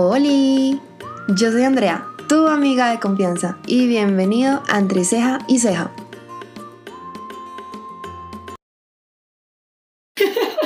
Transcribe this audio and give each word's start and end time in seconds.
Hola, 0.00 0.78
yo 1.34 1.50
soy 1.50 1.64
Andrea, 1.64 2.06
tu 2.28 2.46
amiga 2.46 2.90
de 2.92 3.00
confianza, 3.00 3.58
y 3.66 3.88
bienvenido 3.88 4.62
a 4.68 4.78
Entre 4.78 5.04
Ceja 5.04 5.38
y 5.48 5.58
Ceja. 5.58 5.90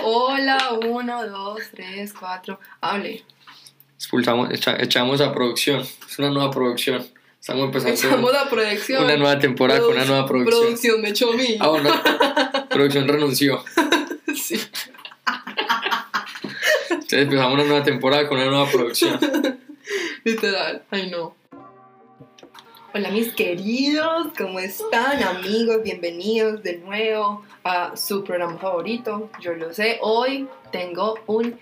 Hola, 0.05 0.59
uno, 0.87 1.27
dos, 1.27 1.61
tres, 1.75 2.13
cuatro, 2.13 2.61
hable. 2.83 3.25
Expulsamos, 3.97 4.51
echa- 4.51 4.77
echamos 4.83 5.21
a 5.23 5.33
producción. 5.33 5.81
Es 5.81 6.19
una 6.19 6.31
nueva 6.31 6.51
producción. 6.51 7.07
Estamos 7.41 7.65
empezando 7.65 7.95
Echamos 7.95 8.33
la 8.33 8.49
producción. 8.51 9.05
una 9.05 9.17
nueva 9.17 9.39
temporada 9.39 9.81
con 9.81 9.93
una 9.93 10.05
nueva 10.05 10.27
producción. 10.27 10.63
Producción 10.63 11.03
de 11.03 11.13
Chomi. 11.13 11.57
Ah, 11.59 11.69
bueno. 11.69 11.91
producción 12.69 13.09
renunció. 13.09 13.65
Sí. 14.35 14.59
Entonces 17.13 17.29
empezamos 17.29 17.55
una 17.55 17.65
nueva 17.65 17.85
temporada 17.85 18.27
con 18.27 18.39
una 18.39 18.47
nueva 18.47 18.71
producción. 18.71 19.21
Literal, 20.25 20.83
ay 20.91 21.11
no. 21.11 21.35
Hola 22.95 23.11
mis 23.11 23.35
queridos, 23.35 24.29
¿cómo 24.39 24.59
están 24.59 25.23
amigos? 25.23 25.83
Bienvenidos 25.83 26.63
de 26.63 26.79
nuevo 26.79 27.45
a 27.65 27.95
su 27.99 28.25
programa 28.25 28.57
favorito. 28.57 29.29
Yo 29.43 29.53
lo 29.53 29.75
sé, 29.75 29.99
hoy 30.01 30.49
tengo 30.71 31.19
un 31.27 31.59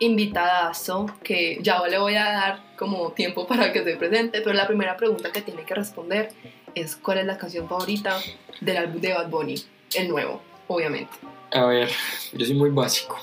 invitadazo 0.00 1.06
que 1.22 1.58
ya 1.62 1.82
le 1.86 1.98
voy 1.98 2.16
a 2.16 2.24
dar 2.24 2.76
como 2.76 3.12
tiempo 3.12 3.46
para 3.46 3.72
que 3.72 3.82
se 3.82 3.96
presente, 3.96 4.42
pero 4.42 4.52
la 4.52 4.66
primera 4.66 4.98
pregunta 4.98 5.32
que 5.32 5.40
tiene 5.40 5.64
que 5.64 5.74
responder 5.74 6.28
es 6.74 6.94
¿cuál 6.96 7.20
es 7.20 7.24
la 7.24 7.38
canción 7.38 7.66
favorita 7.66 8.20
del 8.60 8.76
álbum 8.76 9.00
de 9.00 9.14
Bad 9.14 9.30
Bunny? 9.30 9.54
El 9.94 10.08
nuevo, 10.10 10.42
obviamente. 10.68 11.16
A 11.52 11.64
ver, 11.64 11.88
yo 12.34 12.44
soy 12.44 12.54
muy 12.54 12.68
básico. 12.68 13.18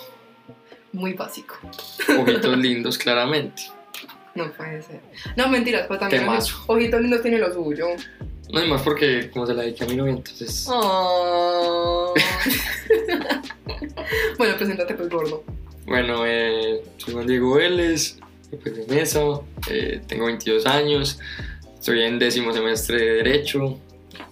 Muy 0.97 1.13
básico. 1.13 1.55
Ojitos 2.19 2.57
lindos, 2.57 2.97
claramente. 2.97 3.63
No 4.34 4.51
puede 4.51 4.81
ser. 4.81 4.99
No, 5.35 5.48
mentiras, 5.48 5.85
pues 5.87 5.99
también 5.99 6.23
Temazo. 6.23 6.63
Ojitos 6.65 7.01
Lindos 7.01 7.21
tiene 7.21 7.37
lo 7.37 7.54
suyo. 7.54 7.85
No 8.51 8.59
hay 8.59 8.67
más 8.67 8.81
porque 8.81 9.29
como 9.29 9.45
se 9.45 9.54
la 9.54 9.62
dediqué 9.62 9.84
a 9.84 9.87
mi 9.87 9.95
novia, 9.95 10.13
entonces... 10.13 10.67
Oh. 10.70 12.15
bueno, 14.39 14.55
preséntate 14.57 14.95
pues 14.95 15.09
gordo. 15.09 15.43
Bueno, 15.85 16.26
eh, 16.26 16.81
soy 16.98 17.13
Juan 17.13 17.27
Diego 17.27 17.55
Vélez, 17.55 18.17
pues 18.63 18.76
de 18.76 18.95
Mesa, 18.95 19.21
eh, 19.70 20.01
tengo 20.07 20.26
22 20.26 20.65
años, 20.65 21.20
estoy 21.76 22.04
en 22.04 22.17
décimo 22.17 22.54
semestre 22.54 22.99
de 22.99 23.13
Derecho, 23.23 23.77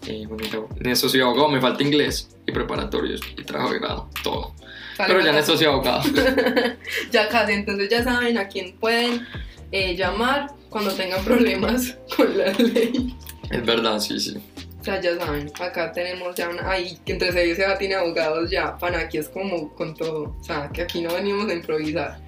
eh, 0.08 0.26
bueno, 0.28 0.70
en 0.80 0.88
eso 0.88 1.10
soy 1.10 1.22
abogado, 1.22 1.50
me 1.50 1.62
falta 1.62 1.84
inglés 1.84 2.30
y 2.46 2.52
preparatorios 2.52 3.22
y 3.38 3.44
trabajo 3.44 3.74
de 3.74 3.80
grado, 3.80 4.10
todo. 4.24 4.54
Pero 4.98 5.22
ya 5.22 5.38
esto 5.38 5.58
soy 5.58 5.68
abogado. 5.68 6.04
ya 7.12 7.30
casi, 7.30 7.54
entonces 7.54 7.90
ya 7.90 8.04
saben 8.04 8.38
a 8.38 8.48
quién 8.48 8.78
pueden 8.78 9.26
eh, 9.72 9.96
llamar 9.96 10.48
cuando 10.70 10.92
tengan 10.94 11.24
problemas 11.24 11.98
con 12.16 12.38
la 12.38 12.52
ley. 12.54 13.16
es 13.50 13.66
verdad, 13.66 14.00
sí, 14.00 14.20
sí. 14.20 14.38
O 14.80 14.84
sea, 14.84 15.02
ya 15.02 15.18
saben, 15.18 15.52
acá 15.60 15.92
tenemos 15.92 16.36
ya 16.36 16.50
una... 16.50 16.70
Ahí, 16.70 17.00
que 17.06 17.14
entre 17.14 17.32
seis 17.32 17.58
ya 17.58 17.78
tiene 17.78 17.96
abogados 17.96 18.52
ya. 18.52 18.78
Para 18.78 19.00
aquí 19.00 19.18
es 19.18 19.30
como 19.30 19.74
con 19.74 19.96
todo. 19.96 20.36
O 20.40 20.44
sea, 20.44 20.70
que 20.72 20.84
aquí 20.84 21.02
no 21.02 21.14
venimos 21.14 21.50
a 21.50 21.54
improvisar. 21.54 22.20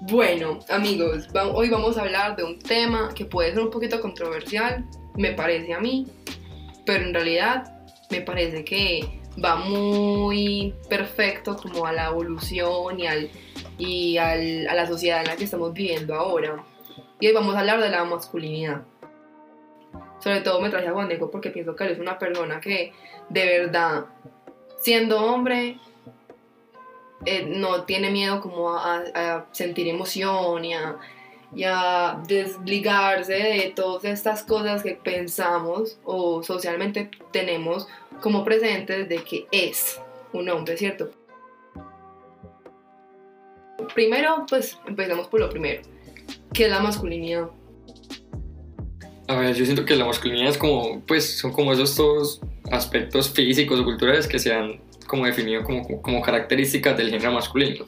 Bueno, 0.00 0.58
amigos, 0.68 1.28
hoy 1.54 1.68
vamos 1.68 1.96
a 1.96 2.00
hablar 2.02 2.34
de 2.34 2.42
un 2.42 2.58
tema 2.58 3.14
que 3.14 3.24
puede 3.24 3.52
ser 3.52 3.60
un 3.60 3.70
poquito 3.70 4.00
controversial, 4.00 4.84
me 5.14 5.32
parece 5.32 5.74
a 5.74 5.78
mí, 5.78 6.08
pero 6.84 7.04
en 7.04 7.14
realidad 7.14 7.72
me 8.10 8.20
parece 8.20 8.64
que 8.64 9.21
va 9.42 9.56
muy 9.56 10.74
perfecto 10.88 11.56
como 11.56 11.86
a 11.86 11.92
la 11.92 12.06
evolución 12.06 12.98
y, 13.00 13.06
al, 13.06 13.30
y 13.78 14.16
al- 14.18 14.68
a 14.68 14.74
la 14.74 14.86
sociedad 14.86 15.20
en 15.20 15.28
la 15.28 15.36
que 15.36 15.44
estamos 15.44 15.72
viviendo 15.72 16.14
ahora. 16.14 16.64
Y 17.20 17.26
hoy 17.28 17.32
vamos 17.32 17.54
a 17.54 17.60
hablar 17.60 17.80
de 17.80 17.88
la 17.88 18.04
masculinidad. 18.04 18.82
Sobre 20.20 20.40
todo 20.40 20.60
me 20.60 20.70
traje 20.70 20.88
a 20.88 20.92
Juan 20.92 21.08
Diego 21.08 21.30
porque 21.30 21.50
pienso 21.50 21.74
que 21.74 21.84
él 21.84 21.92
es 21.92 21.98
una 21.98 22.18
persona 22.18 22.60
que 22.60 22.92
de 23.28 23.44
verdad, 23.58 24.04
siendo 24.80 25.20
hombre, 25.24 25.78
eh, 27.24 27.44
no 27.46 27.84
tiene 27.84 28.10
miedo 28.10 28.40
como 28.40 28.74
a, 28.74 29.02
a 29.14 29.46
sentir 29.52 29.86
emoción 29.88 30.64
y 30.64 30.74
a, 30.74 30.96
y 31.54 31.64
a 31.64 32.22
desligarse 32.26 33.34
de 33.34 33.72
todas 33.74 34.04
estas 34.04 34.42
cosas 34.42 34.82
que 34.82 34.98
pensamos 35.02 35.98
o 36.04 36.42
socialmente 36.42 37.10
tenemos 37.30 37.86
como 38.20 38.44
presentes 38.44 39.08
de 39.08 39.22
que 39.22 39.46
es 39.52 40.00
un 40.32 40.48
hombre, 40.48 40.76
¿cierto? 40.76 41.10
Primero, 43.94 44.46
pues 44.48 44.78
empecemos 44.86 45.28
por 45.28 45.40
lo 45.40 45.50
primero, 45.50 45.82
que 46.54 46.64
es 46.64 46.70
la 46.70 46.80
masculinidad. 46.80 47.50
A 49.28 49.36
ver, 49.36 49.54
yo 49.54 49.64
siento 49.64 49.84
que 49.84 49.96
la 49.96 50.04
masculinidad 50.04 50.50
es 50.50 50.58
como, 50.58 51.00
pues, 51.06 51.38
son 51.38 51.52
como 51.52 51.72
esos 51.72 51.94
todos 51.94 52.40
aspectos 52.70 53.30
físicos 53.30 53.80
o 53.80 53.84
culturales 53.84 54.26
que 54.26 54.38
se 54.38 54.52
han 54.52 54.80
como 55.06 55.26
definido 55.26 55.62
como, 55.62 55.82
como, 55.82 56.02
como 56.02 56.22
características 56.22 56.96
del 56.96 57.10
género 57.10 57.32
masculino. 57.32 57.84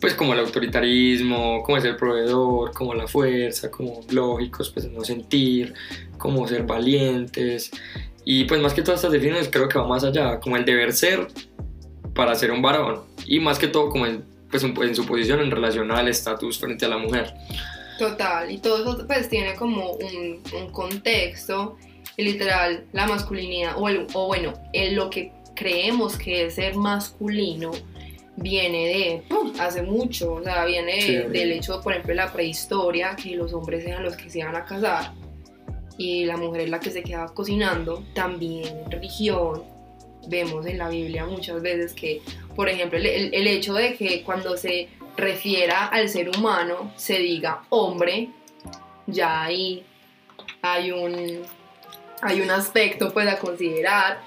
Pues 0.00 0.14
como 0.14 0.34
el 0.34 0.40
autoritarismo, 0.40 1.62
como 1.62 1.80
ser 1.80 1.96
proveedor, 1.96 2.72
como 2.72 2.94
la 2.94 3.06
fuerza, 3.08 3.70
como 3.70 4.02
lógicos, 4.10 4.70
pues 4.70 4.90
no 4.90 5.02
sentir, 5.04 5.72
como 6.18 6.46
ser 6.46 6.64
valientes. 6.64 7.70
Y 8.24 8.44
pues 8.44 8.60
más 8.60 8.74
que 8.74 8.82
todas 8.82 8.98
estas 9.00 9.12
definiciones 9.12 9.48
creo 9.50 9.68
que 9.68 9.78
va 9.78 9.86
más 9.86 10.04
allá, 10.04 10.38
como 10.40 10.56
el 10.56 10.64
deber 10.64 10.92
ser 10.92 11.28
para 12.14 12.34
ser 12.34 12.50
un 12.50 12.60
varón. 12.60 13.02
Y 13.24 13.40
más 13.40 13.58
que 13.58 13.68
todo 13.68 13.88
como 13.88 14.06
en, 14.06 14.24
pues, 14.50 14.62
en, 14.64 14.94
su 14.94 15.06
posición 15.06 15.40
en 15.40 15.50
relación 15.50 15.90
al 15.92 16.08
estatus 16.08 16.58
frente 16.58 16.84
a 16.84 16.88
la 16.88 16.98
mujer. 16.98 17.32
Total, 17.98 18.50
y 18.50 18.58
todo 18.58 18.82
eso 18.96 19.06
pues 19.06 19.28
tiene 19.30 19.54
como 19.54 19.92
un, 19.92 20.42
contexto, 20.72 21.76
y 22.18 22.24
literal, 22.24 22.84
la 22.92 23.06
masculinidad, 23.06 23.74
o, 23.76 23.88
el- 23.88 24.06
o 24.12 24.26
bueno, 24.26 24.52
el- 24.74 24.94
lo 24.94 25.08
que 25.08 25.32
creemos 25.54 26.16
que 26.18 26.46
es 26.46 26.54
ser 26.56 26.74
masculino 26.76 27.70
viene 28.36 28.86
de 28.86 29.22
¡pum! 29.28 29.52
hace 29.58 29.82
mucho, 29.82 30.34
o 30.34 30.42
sea, 30.44 30.64
viene 30.66 31.00
Sí, 31.00 31.12
de- 31.16 31.28
del 31.28 31.52
hecho, 31.52 31.80
por 31.82 31.92
ejemplo, 31.92 32.10
de 32.10 32.16
la 32.16 32.32
prehistoria, 32.32 33.16
que 33.16 33.34
los 33.36 33.52
hombres 33.54 33.84
eran 33.86 34.02
los 34.02 34.16
que 34.16 34.28
se 34.30 34.40
iban 34.40 34.54
a 34.56 34.64
casar 34.64 35.12
y 35.98 36.26
la 36.26 36.36
mujer 36.36 36.62
es 36.62 36.70
la 36.70 36.78
que 36.80 36.90
se 36.90 37.02
quedaba 37.02 37.32
cocinando, 37.32 38.04
también 38.14 38.90
religión, 38.90 39.64
vemos 40.28 40.66
en 40.66 40.76
la 40.78 40.88
Biblia 40.90 41.24
muchas 41.24 41.62
veces 41.62 41.94
que, 41.94 42.20
por 42.54 42.68
ejemplo, 42.68 42.98
el, 42.98 43.06
el- 43.06 43.34
el 43.34 43.46
hecho 43.46 43.72
de 43.74 43.94
que 43.94 44.22
cuando 44.22 44.56
se 44.56 44.88
refiera 45.16 45.86
al 45.86 46.08
ser 46.10 46.28
humano 46.36 46.92
se 46.96 47.18
diga 47.18 47.62
hombre, 47.70 48.28
ya 49.06 49.44
ahí 49.44 49.82
hay 50.60 50.90
un, 50.92 51.40
hay 52.20 52.40
un 52.42 52.50
aspecto 52.50 53.12
pues 53.14 53.26
a 53.28 53.38
considerar. 53.38 54.18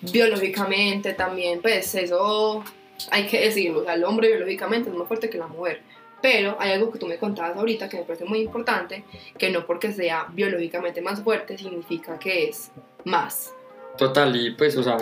Biológicamente 0.00 1.12
también, 1.12 1.60
pues 1.62 1.94
eso 1.94 2.64
hay 3.10 3.26
que 3.26 3.40
decirlo, 3.40 3.80
o 3.80 3.84
sea, 3.84 3.94
el 3.94 4.04
hombre 4.04 4.28
biológicamente 4.28 4.90
es 4.90 4.96
más 4.96 5.08
fuerte 5.08 5.30
que 5.30 5.38
la 5.38 5.46
mujer. 5.46 5.80
Pero 6.20 6.56
hay 6.60 6.72
algo 6.72 6.92
que 6.92 7.00
tú 7.00 7.06
me 7.06 7.18
contabas 7.18 7.56
ahorita 7.56 7.88
que 7.88 7.96
me 7.96 8.04
parece 8.04 8.24
muy 8.24 8.40
importante, 8.40 9.04
que 9.36 9.50
no 9.50 9.66
porque 9.66 9.92
sea 9.92 10.26
biológicamente 10.32 11.02
más 11.02 11.20
fuerte 11.22 11.58
significa 11.58 12.18
que 12.18 12.48
es 12.48 12.70
más. 13.04 13.52
Total, 13.98 14.34
y 14.36 14.52
pues, 14.52 14.76
o 14.76 14.82
sea, 14.82 14.96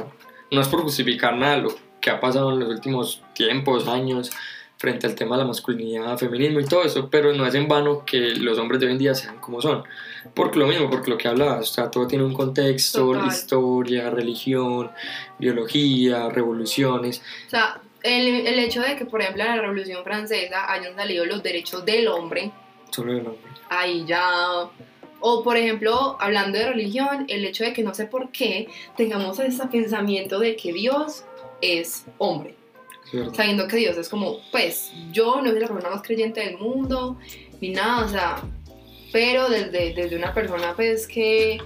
no 0.51 0.61
es 0.61 0.69
por 0.69 0.81
justificar 0.83 1.37
nada 1.37 1.59
lo 1.59 1.75
que 2.01 2.11
ha 2.11 2.19
pasado 2.19 2.53
en 2.53 2.61
los 2.61 2.71
últimos 2.71 3.23
tiempos, 3.35 3.87
años, 3.87 4.31
frente 4.81 5.07
al 5.07 5.15
tema 5.15 5.37
de 5.37 5.43
la 5.43 5.49
masculinidad, 5.49 6.17
feminismo 6.17 6.59
y 6.59 6.65
todo 6.65 6.85
eso, 6.85 7.11
pero 7.11 7.35
no 7.35 7.47
es 7.47 7.55
en 7.55 7.69
vano 7.69 8.03
que 8.07 8.35
los 8.37 8.59
hombres 8.59 8.81
de 8.81 8.87
hoy 8.87 8.93
en 8.93 8.99
día 8.99 9.15
sean 9.15 9.39
como 9.39 9.61
son. 9.61 9.85
Porque 10.35 10.59
lo 10.59 10.67
mismo, 10.67 10.89
porque 10.89 11.11
lo 11.11 11.19
que 11.19 11.29
hablabas, 11.29 11.71
o 11.71 11.75
sea, 11.75 11.91
todo 11.91 12.07
tiene 12.07 12.25
un 12.25 12.33
contexto, 12.33 13.13
Total. 13.13 13.29
historia, 13.29 14.09
religión, 14.09 14.91
biología, 15.39 16.31
revoluciones. 16.31 17.21
O 17.47 17.51
sea, 17.51 17.79
el, 18.03 18.47
el 18.47 18.59
hecho 18.59 18.81
de 18.83 18.97
que, 18.97 19.05
por 19.05 19.21
ejemplo, 19.21 19.43
en 19.43 19.49
la 19.51 19.63
Revolución 19.63 20.03
Francesa 20.05 20.73
hayan 20.73 20.95
salido 20.97 21.25
los 21.27 21.43
derechos 21.43 21.85
del 21.85 22.09
hombre, 22.09 22.51
Solo 22.91 23.13
el 23.13 23.27
hombre. 23.27 23.51
ahí 23.69 24.05
ya... 24.07 24.69
O 25.23 25.43
por 25.43 25.59
ejemplo, 25.59 26.17
hablando 26.19 26.59
de 26.59 26.71
religión, 26.71 27.27
el 27.29 27.45
hecho 27.45 27.63
de 27.65 27.75
que 27.75 27.83
no 27.83 27.95
sé 27.95 28.07
por 28.07 28.31
qué 28.31 28.69
tengamos 28.97 29.39
ese 29.39 29.67
pensamiento 29.67 30.39
de 30.39 30.57
que 30.57 30.73
Dios 30.73 31.25
es 31.61 32.07
hombre, 32.17 32.55
verdad. 33.13 33.35
sabiendo 33.35 33.69
que 33.69 33.77
Dios 33.77 33.99
es 33.99 34.09
como, 34.09 34.39
pues, 34.51 34.91
yo 35.13 35.43
no 35.43 35.51
soy 35.51 35.61
la 35.61 35.69
persona 35.69 35.91
más 35.91 36.03
creyente 36.03 36.41
del 36.41 36.57
mundo, 36.57 37.19
ni 37.61 37.69
nada, 37.69 38.07
o 38.07 38.09
sea, 38.09 38.43
pero 39.13 39.51
desde, 39.51 39.93
desde 39.93 40.17
una 40.17 40.33
persona 40.33 40.73
pues 40.75 41.07
que 41.07 41.59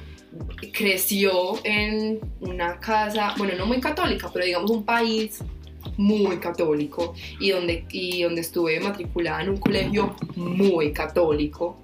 creció 0.72 1.54
en 1.62 2.18
una 2.40 2.80
casa, 2.80 3.34
bueno, 3.38 3.54
no 3.56 3.66
muy 3.66 3.80
católica, 3.80 4.30
pero 4.32 4.44
digamos 4.44 4.70
un 4.72 4.84
país 4.84 5.38
muy 5.96 6.38
católico 6.38 7.14
y 7.40 7.50
donde, 7.50 7.84
y 7.90 8.22
donde 8.22 8.40
estuve 8.40 8.80
matriculada 8.80 9.42
en 9.42 9.50
un 9.50 9.56
colegio 9.58 10.14
muy 10.36 10.92
católico. 10.92 11.76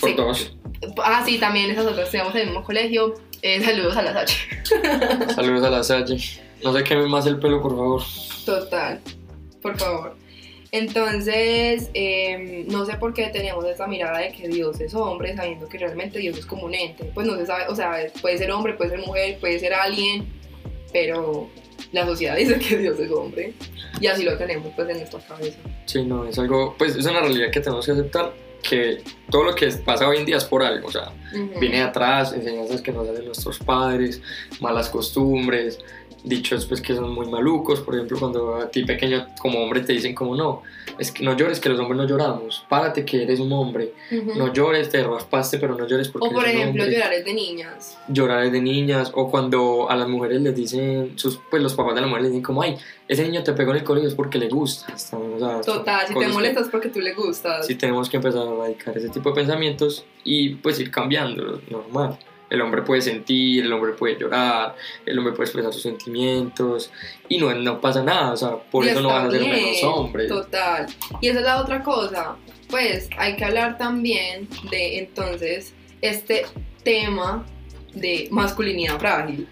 Por 0.00 0.10
Sí. 0.10 0.14
dos. 0.16 0.56
Ah, 1.02 1.22
sí, 1.24 1.38
también 1.38 1.70
esas 1.70 1.86
otras 1.86 2.04
estudiamos 2.06 2.34
en 2.34 2.40
el 2.42 2.46
mismo 2.48 2.62
colegio. 2.62 3.14
Eh, 3.42 3.62
saludos 3.62 3.96
a 3.96 4.02
las 4.02 4.16
H. 4.16 5.34
Saludos 5.34 5.64
a 5.64 5.70
la 5.70 5.82
Salle. 5.82 6.18
No 6.62 6.72
se 6.72 6.84
queme 6.84 7.06
más 7.06 7.26
el 7.26 7.38
pelo, 7.38 7.62
por 7.62 7.72
favor. 7.72 8.02
Total, 8.44 9.00
por 9.62 9.78
favor. 9.78 10.16
Entonces, 10.72 11.90
eh, 11.94 12.64
no 12.68 12.84
sé 12.84 12.94
por 12.96 13.14
qué 13.14 13.28
tenemos 13.28 13.64
esta 13.64 13.86
mirada 13.86 14.18
de 14.18 14.32
que 14.32 14.48
Dios 14.48 14.78
es 14.80 14.94
hombre, 14.94 15.34
sabiendo 15.36 15.68
que 15.68 15.78
realmente 15.78 16.18
Dios 16.18 16.36
es 16.36 16.44
como 16.44 16.64
un 16.66 16.74
ente. 16.74 17.04
Pues 17.14 17.26
no 17.26 17.36
se 17.36 17.46
sabe, 17.46 17.64
o 17.68 17.74
sea, 17.74 17.96
puede 18.20 18.36
ser 18.36 18.50
hombre, 18.50 18.74
puede 18.74 18.90
ser 18.90 18.98
mujer, 19.06 19.38
puede 19.38 19.58
ser 19.58 19.72
alguien, 19.72 20.26
pero 20.92 21.48
la 21.96 22.06
sociedad 22.06 22.36
dice 22.36 22.58
que 22.58 22.78
Dios 22.78 22.98
es 22.98 23.10
hombre. 23.10 23.54
Y 24.00 24.06
así 24.06 24.22
lo 24.24 24.36
tenemos 24.36 24.72
pues 24.76 24.88
en 24.88 24.98
nuestra 24.98 25.20
cabeza. 25.20 25.58
Sí, 25.86 26.04
no, 26.04 26.26
es 26.28 26.38
algo, 26.38 26.74
pues 26.78 26.94
es 26.96 27.04
una 27.06 27.20
realidad 27.20 27.50
que 27.50 27.60
tenemos 27.60 27.84
que 27.86 27.92
aceptar, 27.92 28.32
que 28.62 29.02
todo 29.30 29.44
lo 29.44 29.54
que 29.54 29.68
pasa 29.84 30.08
hoy 30.08 30.18
en 30.18 30.26
día 30.26 30.36
es 30.36 30.44
por 30.44 30.62
algo, 30.62 30.88
o 30.88 30.90
sea, 30.92 31.12
Ujú. 31.32 31.58
viene 31.60 31.78
de 31.78 31.82
atrás, 31.84 32.32
enseñanzas 32.32 32.82
que 32.82 32.92
nos 32.92 33.08
hacen 33.08 33.24
nuestros 33.24 33.58
padres, 33.60 34.20
malas 34.60 34.88
costumbres, 34.90 35.78
dichos 36.26 36.66
pues 36.66 36.80
que 36.82 36.94
son 36.94 37.12
muy 37.14 37.26
malucos, 37.28 37.80
por 37.80 37.94
ejemplo 37.94 38.18
cuando 38.18 38.56
a 38.56 38.68
ti 38.68 38.84
pequeño 38.84 39.28
como 39.40 39.60
hombre 39.62 39.80
te 39.80 39.92
dicen 39.92 40.14
como 40.14 40.34
no, 40.36 40.62
es 40.98 41.12
que 41.12 41.24
no 41.24 41.36
llores 41.36 41.60
que 41.60 41.68
los 41.68 41.78
hombres 41.78 41.96
no 41.96 42.06
lloramos, 42.06 42.64
párate 42.68 43.04
que 43.04 43.22
eres 43.22 43.38
un 43.40 43.52
hombre, 43.52 43.92
Ujú. 44.10 44.34
no 44.36 44.52
llores, 44.52 44.88
te 44.90 45.02
raspaste 45.04 45.58
pero 45.58 45.76
no 45.76 45.86
llores 45.86 46.08
porque 46.08 46.26
O 46.28 46.32
por 46.32 46.42
eres 46.42 46.54
un 46.56 46.60
ejemplo, 46.62 46.82
hombre. 46.82 46.96
llorar 46.98 47.12
es 47.14 47.24
de 47.24 47.32
niñas. 47.32 47.98
llorar 48.08 48.44
es 48.44 48.52
de 48.52 48.60
niñas 48.60 49.12
o 49.14 49.30
cuando 49.30 49.88
a 49.88 49.94
las 49.96 50.08
mujeres 50.08 50.42
les 50.42 50.54
dicen 50.56 51.12
sus 51.16 51.38
pues 51.48 51.62
los 51.62 51.74
papás 51.74 51.94
de 51.94 52.00
la 52.00 52.06
mujer 52.08 52.22
les 52.24 52.32
dicen 52.32 52.42
como 52.42 52.60
ay 52.62 52.76
ese 53.08 53.22
niño 53.22 53.44
te 53.44 53.52
pegó 53.52 53.70
en 53.70 53.78
el 53.78 53.84
colegio 53.84 54.08
es 54.08 54.14
porque 54.16 54.38
le 54.38 54.48
también, 54.48 55.34
o 55.34 55.38
sea, 55.38 55.60
Total, 55.60 56.00
si 56.02 56.08
te 56.08 56.14
cosas 56.14 56.28
que- 56.28 56.34
molestas 56.34 56.68
porque 56.70 56.88
tú 56.88 57.00
le 57.00 57.14
gustas. 57.14 57.66
sí 57.66 57.76
tenemos 57.76 58.10
que 58.10 58.16
empezar 58.16 58.42
a 58.42 58.50
erradicar 58.52 58.98
ese 58.98 59.08
tipo 59.10 59.28
de 59.30 59.36
pensamientos 59.36 60.04
y 60.24 60.56
pues 60.56 60.80
ir 60.80 60.90
cambiándolo 60.90 61.60
normal 61.70 62.18
el 62.48 62.60
hombre 62.60 62.82
puede 62.82 63.02
sentir 63.02 63.64
el 63.64 63.72
hombre 63.72 63.92
puede 63.92 64.18
llorar 64.18 64.76
el 65.04 65.18
hombre 65.18 65.32
puede 65.32 65.44
expresar 65.44 65.72
sus 65.72 65.82
sentimientos 65.82 66.90
y 67.28 67.38
no, 67.38 67.52
no 67.54 67.80
pasa 67.80 68.02
nada 68.02 68.32
o 68.32 68.36
sea 68.36 68.56
por 68.70 68.84
Y 68.84 68.88
eso 68.88 69.00
no 69.00 69.08
vas 69.08 69.26
a 69.26 69.30
ser 69.30 69.40
menos 69.42 69.82
hombre 69.82 70.26
Total. 70.26 70.86
Y 71.20 71.28
esa 71.28 71.38
es 71.40 71.44
la 71.44 71.60
otra 71.60 71.82
cosa. 71.82 72.36
Pues 72.68 73.08
hay 73.18 73.36
que 73.36 73.44
hablar 73.44 73.78
también 73.78 74.48
de 74.70 74.98
entonces 74.98 75.74
este 76.00 76.46
tema 76.82 77.46
de 77.94 78.28
masculinidad 78.30 78.98
frágil, 78.98 79.48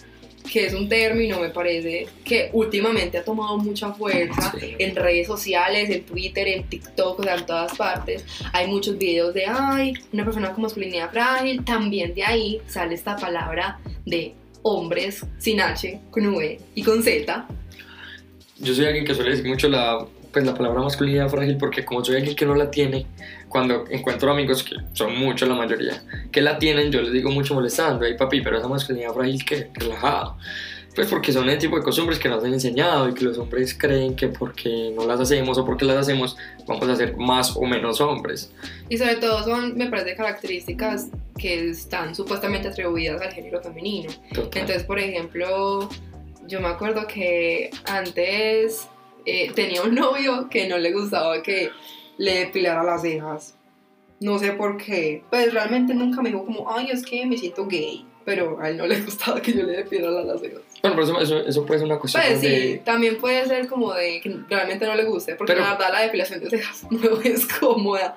que 0.50 0.66
es 0.66 0.74
un 0.74 0.88
término, 0.88 1.40
me 1.40 1.48
parece, 1.48 2.06
que 2.24 2.50
últimamente 2.52 3.18
ha 3.18 3.24
tomado 3.24 3.56
mucha 3.56 3.92
fuerza 3.92 4.52
en 4.60 4.94
redes 4.94 5.26
sociales, 5.26 5.90
en 5.90 6.04
Twitter, 6.04 6.46
en 6.46 6.64
TikTok, 6.64 7.20
o 7.20 7.22
sea, 7.22 7.36
en 7.36 7.46
todas 7.46 7.76
partes. 7.76 8.24
Hay 8.52 8.68
muchos 8.68 8.98
videos 8.98 9.34
de, 9.34 9.46
ay, 9.46 9.94
una 10.12 10.24
persona 10.24 10.52
con 10.52 10.62
masculinidad 10.62 11.10
frágil. 11.10 11.64
También 11.64 12.14
de 12.14 12.24
ahí 12.24 12.60
sale 12.66 12.94
esta 12.94 13.16
palabra 13.16 13.80
de 14.04 14.34
hombres 14.62 15.24
sin 15.38 15.60
H, 15.60 16.00
con 16.10 16.26
V 16.26 16.60
y 16.74 16.82
con 16.82 17.02
Z. 17.02 17.46
yo 18.58 18.74
soy 18.74 18.86
alguien 18.86 19.04
que 19.04 19.14
suele 19.14 19.30
decir 19.30 19.46
mucho 19.46 19.68
la, 19.68 20.06
pues, 20.32 20.44
la 20.44 20.54
palabra 20.54 20.82
masculinidad 20.82 21.28
frágil 21.28 21.56
porque 21.56 21.84
como 21.84 22.04
soy 22.04 22.16
alguien 22.16 22.34
que 22.34 22.44
no 22.44 22.54
la 22.54 22.70
tiene, 22.70 23.06
cuando 23.54 23.84
encuentro 23.88 24.32
amigos, 24.32 24.64
que 24.64 24.74
son 24.94 25.16
muchos 25.16 25.48
la 25.48 25.54
mayoría, 25.54 26.02
que 26.32 26.40
la 26.40 26.58
tienen, 26.58 26.90
yo 26.90 27.00
les 27.00 27.12
digo 27.12 27.30
mucho 27.30 27.54
molestando, 27.54 28.04
ay 28.04 28.16
papi, 28.16 28.40
pero 28.40 28.58
esa 28.58 28.66
masculinidad 28.66 29.14
frágil 29.14 29.44
que 29.44 29.70
relajado. 29.74 30.36
Pues 30.92 31.06
porque 31.06 31.32
son 31.32 31.48
el 31.48 31.56
tipo 31.56 31.76
de 31.76 31.84
costumbres 31.84 32.18
que 32.18 32.28
nos 32.28 32.42
han 32.42 32.52
enseñado 32.52 33.08
y 33.08 33.14
que 33.14 33.24
los 33.24 33.38
hombres 33.38 33.72
creen 33.78 34.16
que 34.16 34.26
porque 34.26 34.92
no 34.96 35.06
las 35.06 35.20
hacemos 35.20 35.56
o 35.56 35.64
porque 35.64 35.84
las 35.84 35.98
hacemos 35.98 36.36
vamos 36.66 36.88
a 36.88 36.96
ser 36.96 37.16
más 37.16 37.56
o 37.56 37.62
menos 37.62 38.00
hombres. 38.00 38.52
Y 38.88 38.98
sobre 38.98 39.14
todo 39.16 39.44
son, 39.44 39.76
me 39.76 39.86
parece, 39.86 40.16
características 40.16 41.10
que 41.38 41.70
están 41.70 42.12
supuestamente 42.16 42.66
atribuidas 42.66 43.22
al 43.22 43.32
género 43.32 43.62
femenino. 43.62 44.12
Total. 44.32 44.62
Entonces, 44.62 44.82
por 44.82 44.98
ejemplo, 44.98 45.88
yo 46.48 46.60
me 46.60 46.66
acuerdo 46.66 47.06
que 47.06 47.70
antes 47.86 48.88
eh, 49.24 49.52
tenía 49.54 49.82
un 49.82 49.94
novio 49.94 50.48
que 50.50 50.66
no 50.66 50.76
le 50.76 50.92
gustaba 50.92 51.40
que 51.40 51.70
le 52.18 52.38
depilara 52.40 52.82
las 52.82 53.02
cejas. 53.02 53.54
No 54.20 54.38
sé 54.38 54.52
por 54.52 54.76
qué. 54.78 55.22
Pues 55.30 55.52
realmente 55.52 55.92
nunca 55.94 56.22
me 56.22 56.30
dijo 56.30 56.44
como, 56.44 56.70
ay, 56.72 56.88
es 56.90 57.04
que 57.04 57.26
me 57.26 57.36
siento 57.36 57.66
gay. 57.66 58.06
Pero 58.24 58.58
a 58.60 58.70
él 58.70 58.76
no 58.78 58.86
le 58.86 59.00
gustaba 59.02 59.40
que 59.42 59.52
yo 59.52 59.64
le 59.64 59.72
depilara 59.78 60.22
las 60.22 60.40
cejas. 60.40 60.62
bueno, 60.82 60.96
pero 60.96 61.02
eso, 61.02 61.20
eso, 61.20 61.38
eso 61.46 61.66
puede 61.66 61.80
ser 61.80 61.86
una 61.86 61.98
cuestión 61.98 62.22
Pues 62.26 62.40
sí, 62.40 62.48
de... 62.48 62.82
también 62.84 63.18
puede 63.18 63.44
ser 63.46 63.66
como 63.68 63.92
de 63.92 64.20
que 64.22 64.34
realmente 64.48 64.86
no 64.86 64.94
le 64.94 65.04
guste, 65.04 65.34
porque 65.34 65.52
Pero- 65.52 65.64
la 65.64 65.72
verdad 65.72 65.92
la 65.92 66.00
depilación 66.02 66.40
de 66.40 66.48
cejas 66.50 66.86
no 66.90 67.20
es 67.22 67.46
cómoda. 67.46 68.16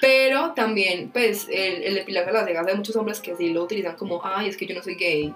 Pero 0.00 0.52
también, 0.54 1.10
pues, 1.10 1.48
el, 1.50 1.82
el 1.82 1.94
depilarse 1.94 2.30
las 2.32 2.46
cejas, 2.46 2.66
hay 2.66 2.76
muchos 2.76 2.94
hombres 2.96 3.18
que 3.20 3.34
sí 3.34 3.48
lo 3.50 3.64
utilizan 3.64 3.96
como, 3.96 4.20
ay, 4.24 4.48
es 4.48 4.56
que 4.56 4.66
yo 4.66 4.74
no 4.74 4.82
soy 4.82 4.94
gay. 4.94 5.34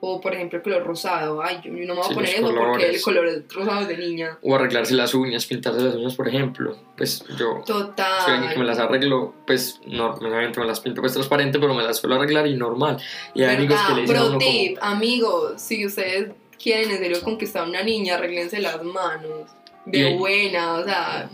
O, 0.00 0.20
por 0.20 0.34
ejemplo, 0.34 0.58
el 0.58 0.62
color 0.62 0.84
rosado, 0.84 1.42
ay, 1.42 1.58
yo, 1.64 1.70
no 1.72 1.78
me 1.78 1.86
voy 1.94 2.00
a 2.00 2.04
Sí, 2.08 2.14
poner 2.14 2.40
los 2.40 2.50
eso 2.50 2.54
porque 2.54 2.64
colores. 2.64 2.96
el 2.96 3.02
color 3.02 3.44
rosado 3.54 3.80
es 3.82 3.88
de 3.88 3.96
niña. 3.96 4.38
O 4.42 4.54
arreglarse 4.54 4.94
las 4.94 5.14
uñas, 5.14 5.46
pintarse 5.46 5.80
las 5.80 5.94
uñas, 5.94 6.14
por 6.14 6.28
ejemplo. 6.28 6.76
Pues 6.96 7.24
yo... 7.38 7.62
Total. 7.66 8.22
soy 8.24 8.34
alguien 8.34 8.52
que 8.52 8.58
me 8.58 8.64
las 8.66 8.78
arreglo, 8.78 9.34
pues 9.46 9.80
normalmente 9.86 10.60
me 10.60 10.66
las 10.66 10.80
pinto 10.80 11.00
pues 11.00 11.12
transparente, 11.14 11.58
pero 11.58 11.72
me 11.74 11.82
las 11.82 11.96
suelo 11.98 12.16
arreglar 12.16 12.46
y 12.46 12.54
normal. 12.56 12.98
Y 13.34 13.42
hay 13.44 13.56
amigos 13.56 13.80
que 13.88 13.94
le 13.94 14.00
dicen 14.02 14.16
a 14.16 14.18
Pro 14.20 14.28
uno 14.28 14.38
como, 14.38 14.50
tip, 14.50 14.78
amigos, 14.82 15.62
si 15.62 15.86
ustedes 15.86 16.30
quieren 16.62 16.90
en 16.90 16.98
serio 16.98 17.20
conquistar 17.22 17.64
a 17.64 17.68
una 17.68 17.82
niña, 17.82 18.14
arreglense 18.16 18.60
las 18.60 18.82
manos. 18.82 19.50
De 19.86 20.10
Y- 20.10 20.16
buena, 20.16 20.74
o 20.74 20.84
sea, 20.84 21.28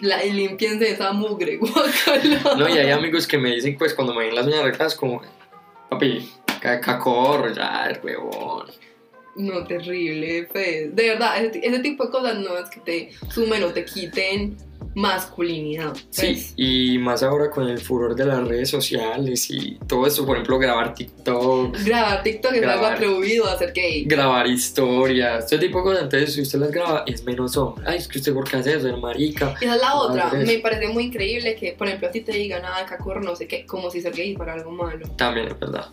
la, 0.00 0.24
limpiense 0.24 0.90
esa 0.90 1.12
mugre, 1.12 1.56
guacala. 1.60 2.54
No, 2.56 2.68
y 2.68 2.78
hay 2.78 2.90
amigos 2.90 3.26
que 3.26 3.38
me 3.38 3.50
dicen, 3.54 3.76
pues 3.78 3.94
cuando 3.94 4.12
me 4.14 4.24
ven 4.26 4.34
las 4.34 4.46
uñas 4.46 4.60
arregladas, 4.60 4.94
como, 4.96 5.22
papi, 5.88 6.28
cacorro, 6.60 7.52
ya, 7.52 7.86
el 7.90 8.00
huevón. 8.04 8.66
No, 9.36 9.64
terrible, 9.64 10.48
pues. 10.52 10.94
De 10.94 11.08
verdad, 11.10 11.42
ese, 11.44 11.60
ese 11.66 11.78
tipo 11.80 12.04
de 12.04 12.10
cosas 12.10 12.38
no 12.38 12.58
es 12.58 12.68
que 12.68 12.80
te 12.80 13.10
sumen 13.32 13.62
o 13.62 13.68
te 13.68 13.84
quiten 13.84 14.56
masculinidad. 14.94 15.94
Sí, 16.10 16.26
pues. 16.32 16.52
y 16.56 16.98
más 16.98 17.22
ahora 17.22 17.48
con 17.48 17.68
el 17.68 17.78
furor 17.78 18.14
de 18.16 18.24
las 18.26 18.46
redes 18.46 18.70
sociales 18.70 19.48
y 19.50 19.78
todo 19.86 20.06
eso, 20.06 20.26
por 20.26 20.36
ejemplo, 20.36 20.58
grabar 20.58 20.94
TikTok, 20.94 21.76
Grabar 21.84 22.22
TikTok 22.24 22.52
es 22.54 22.62
algo 22.62 22.72
Grabar. 22.80 22.94
atribuido 22.94 23.46
a 23.48 23.56
ser 23.56 23.72
gay. 23.72 24.04
grabar 24.04 24.46
historias, 24.48 25.44
este 25.44 25.58
tipo 25.58 25.78
de 25.78 25.84
cosas. 25.84 26.02
Entonces, 26.02 26.34
si 26.34 26.42
usted 26.42 26.58
las 26.58 26.70
graba, 26.72 27.04
es 27.06 27.22
menos 27.24 27.56
hombre. 27.56 27.84
Ay, 27.86 27.98
es 27.98 28.08
que 28.08 28.18
usted, 28.18 28.34
¿por 28.34 28.48
qué 28.50 28.56
hace 28.56 28.74
eso? 28.74 28.88
Es 28.88 28.98
marica. 28.98 29.54
Esa 29.60 29.74
es 29.76 29.80
la 29.80 29.94
otra. 29.94 30.24
Madre. 30.24 30.44
Me 30.44 30.58
parece 30.58 30.88
muy 30.88 31.04
increíble 31.04 31.54
que, 31.54 31.72
por 31.72 31.86
ejemplo, 31.86 32.08
a 32.08 32.10
ti 32.10 32.20
te 32.22 32.32
digan, 32.32 32.62
ah, 32.64 32.84
cacurro, 32.88 33.20
no 33.20 33.36
sé 33.36 33.46
qué, 33.46 33.64
como 33.66 33.90
si 33.90 34.00
ser 34.00 34.12
gay 34.12 34.34
fuera 34.34 34.54
algo 34.54 34.72
malo. 34.72 35.06
También 35.16 35.46
es 35.48 35.58
verdad. 35.58 35.86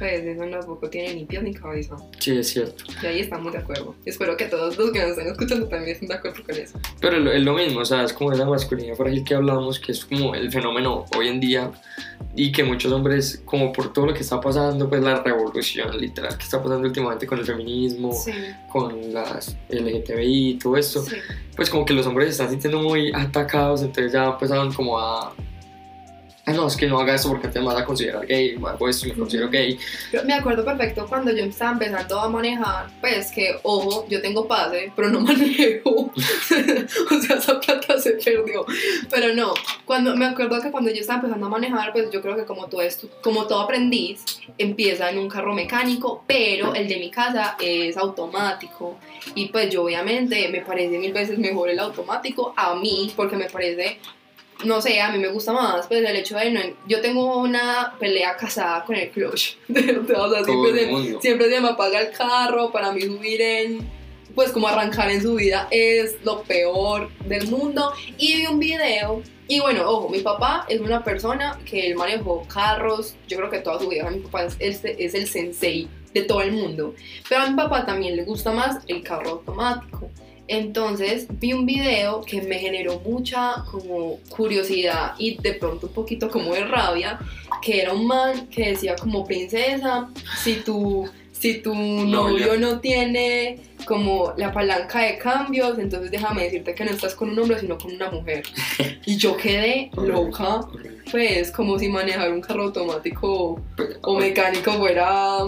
Pues 0.00 0.24
eso 0.24 0.42
tampoco 0.50 0.88
tiene 0.88 1.12
ni 1.12 1.26
pies 1.26 1.42
ni 1.42 1.52
cabeza. 1.52 1.94
Sí, 2.18 2.38
es 2.38 2.48
cierto. 2.48 2.84
Y 3.02 3.06
ahí 3.06 3.20
estamos 3.20 3.52
de 3.52 3.58
acuerdo. 3.58 3.94
Espero 4.06 4.34
que 4.34 4.46
todos 4.46 4.78
los 4.78 4.90
que 4.92 4.98
nos 4.98 5.10
estén 5.10 5.26
escuchando 5.26 5.68
también 5.68 5.92
estén 5.92 6.08
de 6.08 6.14
acuerdo 6.14 6.42
con 6.42 6.56
eso. 6.56 6.80
Pero 7.02 7.18
es 7.18 7.22
lo, 7.22 7.32
es 7.32 7.42
lo 7.42 7.52
mismo, 7.52 7.80
o 7.80 7.84
sea, 7.84 8.02
es 8.04 8.14
como 8.14 8.32
esa 8.32 8.46
masculinidad 8.46 8.96
frágil 8.96 9.22
que 9.22 9.34
hablamos, 9.34 9.78
que 9.78 9.92
es 9.92 10.06
como 10.06 10.34
el 10.34 10.50
fenómeno 10.50 11.04
hoy 11.14 11.28
en 11.28 11.38
día 11.38 11.70
y 12.34 12.50
que 12.50 12.64
muchos 12.64 12.90
hombres, 12.92 13.42
como 13.44 13.74
por 13.74 13.92
todo 13.92 14.06
lo 14.06 14.14
que 14.14 14.20
está 14.20 14.40
pasando, 14.40 14.88
pues 14.88 15.02
la 15.02 15.22
revolución 15.22 16.00
literal 16.00 16.36
que 16.38 16.44
está 16.44 16.62
pasando 16.62 16.88
últimamente 16.88 17.26
con 17.26 17.38
el 17.38 17.44
feminismo, 17.44 18.12
Sí, 18.12 18.32
con 18.72 19.12
las 19.12 19.54
LGTBI 19.68 20.48
y 20.50 20.54
todo 20.58 20.78
esto, 20.78 21.02
sí. 21.02 21.16
pues 21.54 21.68
como 21.68 21.84
que 21.84 21.92
los 21.92 22.06
hombres 22.06 22.28
se 22.28 22.32
están 22.32 22.50
sintiendo 22.50 22.80
muy 22.80 23.12
atacados, 23.12 23.82
entonces 23.82 24.12
ya 24.12 24.24
empezaron 24.24 24.72
como 24.72 24.98
a... 24.98 25.34
No, 26.60 26.66
es 26.66 26.76
que 26.76 26.86
no 26.86 27.00
haga 27.00 27.14
eso 27.14 27.30
porque 27.30 27.48
te 27.48 27.58
vas 27.58 27.74
a 27.74 27.86
considerar 27.86 28.26
gay, 28.26 28.54
hago 28.62 28.86
esto 28.86 29.06
y 29.06 29.12
me 29.12 29.16
considero 29.16 29.48
gay. 29.48 29.78
Me 30.26 30.34
acuerdo 30.34 30.62
perfecto 30.62 31.06
cuando 31.08 31.32
yo 31.32 31.44
estaba 31.44 31.72
empezando 31.72 32.20
a 32.20 32.28
manejar, 32.28 32.90
pues 33.00 33.32
que, 33.32 33.58
ojo, 33.62 34.04
yo 34.10 34.20
tengo 34.20 34.46
pase, 34.46 34.92
pero 34.94 35.08
no 35.08 35.20
manejo. 35.22 35.90
o 36.14 37.20
sea, 37.22 37.36
esa 37.36 37.58
plata 37.58 37.98
se 37.98 38.10
perdió. 38.10 38.66
Pero 39.08 39.34
no, 39.34 39.54
cuando, 39.86 40.14
me 40.16 40.26
acuerdo 40.26 40.60
que 40.60 40.70
cuando 40.70 40.90
yo 40.90 41.00
estaba 41.00 41.20
empezando 41.20 41.46
a 41.46 41.48
manejar, 41.48 41.92
pues 41.92 42.10
yo 42.10 42.20
creo 42.20 42.36
que 42.36 42.44
como 42.44 42.66
todo, 42.66 42.82
esto, 42.82 43.08
como 43.22 43.46
todo 43.46 43.60
aprendiz, 43.60 44.22
empieza 44.58 45.08
en 45.08 45.16
un 45.16 45.30
carro 45.30 45.54
mecánico, 45.54 46.24
pero 46.26 46.74
el 46.74 46.88
de 46.88 46.98
mi 46.98 47.10
casa 47.10 47.56
es 47.58 47.96
automático. 47.96 48.98
Y 49.34 49.46
pues 49.46 49.70
yo 49.70 49.84
obviamente 49.84 50.46
me 50.50 50.60
parece 50.60 50.98
mil 50.98 51.14
veces 51.14 51.38
mejor 51.38 51.70
el 51.70 51.78
automático 51.78 52.52
a 52.54 52.74
mí, 52.74 53.10
porque 53.16 53.36
me 53.36 53.48
parece 53.48 53.98
no 54.64 54.80
sé, 54.80 55.00
a 55.00 55.10
mí 55.10 55.18
me 55.18 55.28
gusta 55.28 55.52
más, 55.52 55.86
pues 55.86 56.02
el 56.04 56.16
hecho 56.16 56.36
de 56.36 56.50
no, 56.50 56.60
yo 56.86 57.00
tengo 57.00 57.38
una 57.38 57.94
pelea 57.98 58.36
casada 58.36 58.84
con 58.84 58.96
el 58.96 59.10
clutch, 59.10 59.56
o 59.68 60.30
sea, 60.30 60.44
siempre 60.44 60.72
se, 60.72 61.20
siempre 61.20 61.50
se 61.50 61.60
me 61.60 61.68
apaga 61.68 62.00
el 62.00 62.10
carro, 62.12 62.70
para 62.70 62.92
mí 62.92 63.02
subir 63.02 63.40
en, 63.40 63.88
pues 64.34 64.52
como 64.52 64.68
arrancar 64.68 65.10
en 65.10 65.22
su 65.22 65.34
vida 65.34 65.68
es 65.70 66.16
lo 66.24 66.42
peor 66.42 67.10
del 67.26 67.48
mundo, 67.48 67.92
y 68.18 68.36
vi 68.36 68.46
un 68.46 68.58
video, 68.58 69.22
y 69.48 69.60
bueno, 69.60 69.88
ojo, 69.88 70.08
mi 70.08 70.20
papá 70.20 70.66
es 70.68 70.80
una 70.80 71.02
persona 71.02 71.58
que 71.64 71.88
él 71.88 71.96
manejó 71.96 72.46
carros, 72.46 73.16
yo 73.28 73.36
creo 73.38 73.50
que 73.50 73.58
toda 73.58 73.78
su 73.78 73.88
vida, 73.88 74.10
mi 74.10 74.20
papá 74.20 74.44
es, 74.44 74.56
es, 74.58 74.84
es 74.84 75.14
el 75.14 75.26
sensei 75.26 75.88
de 76.12 76.22
todo 76.22 76.42
el 76.42 76.52
mundo, 76.52 76.94
pero 77.28 77.42
a 77.42 77.50
mi 77.50 77.56
papá 77.56 77.86
también 77.86 78.16
le 78.16 78.24
gusta 78.24 78.52
más 78.52 78.82
el 78.88 79.02
carro 79.02 79.30
automático. 79.30 80.10
Entonces 80.52 81.28
vi 81.38 81.52
un 81.52 81.64
video 81.64 82.22
que 82.22 82.42
me 82.42 82.58
generó 82.58 82.98
mucha 83.06 83.64
como 83.70 84.18
curiosidad 84.28 85.12
y 85.16 85.40
de 85.40 85.52
pronto 85.52 85.86
un 85.86 85.92
poquito 85.92 86.28
como 86.28 86.52
de 86.54 86.64
rabia, 86.64 87.20
que 87.62 87.80
era 87.80 87.92
un 87.92 88.04
man 88.04 88.48
que 88.48 88.70
decía 88.70 88.96
como 88.96 89.24
princesa, 89.24 90.08
si 90.42 90.56
tu, 90.56 91.08
si 91.30 91.62
tu 91.62 91.72
novio 91.72 92.58
no 92.58 92.80
tiene 92.80 93.60
como 93.84 94.34
la 94.36 94.52
palanca 94.52 95.02
de 95.02 95.18
cambios, 95.18 95.78
entonces 95.78 96.10
déjame 96.10 96.42
decirte 96.42 96.74
que 96.74 96.84
no 96.84 96.90
estás 96.90 97.14
con 97.14 97.30
un 97.30 97.38
hombre, 97.38 97.60
sino 97.60 97.78
con 97.78 97.94
una 97.94 98.10
mujer. 98.10 98.42
Y 99.06 99.16
yo 99.18 99.36
quedé 99.36 99.92
loca, 99.96 100.62
pues 101.12 101.52
como 101.52 101.78
si 101.78 101.88
manejar 101.88 102.32
un 102.32 102.40
carro 102.40 102.64
automático 102.64 103.62
Pues, 103.76 103.98
o 104.02 104.18
mecánico 104.18 104.72
fuera 104.72 105.44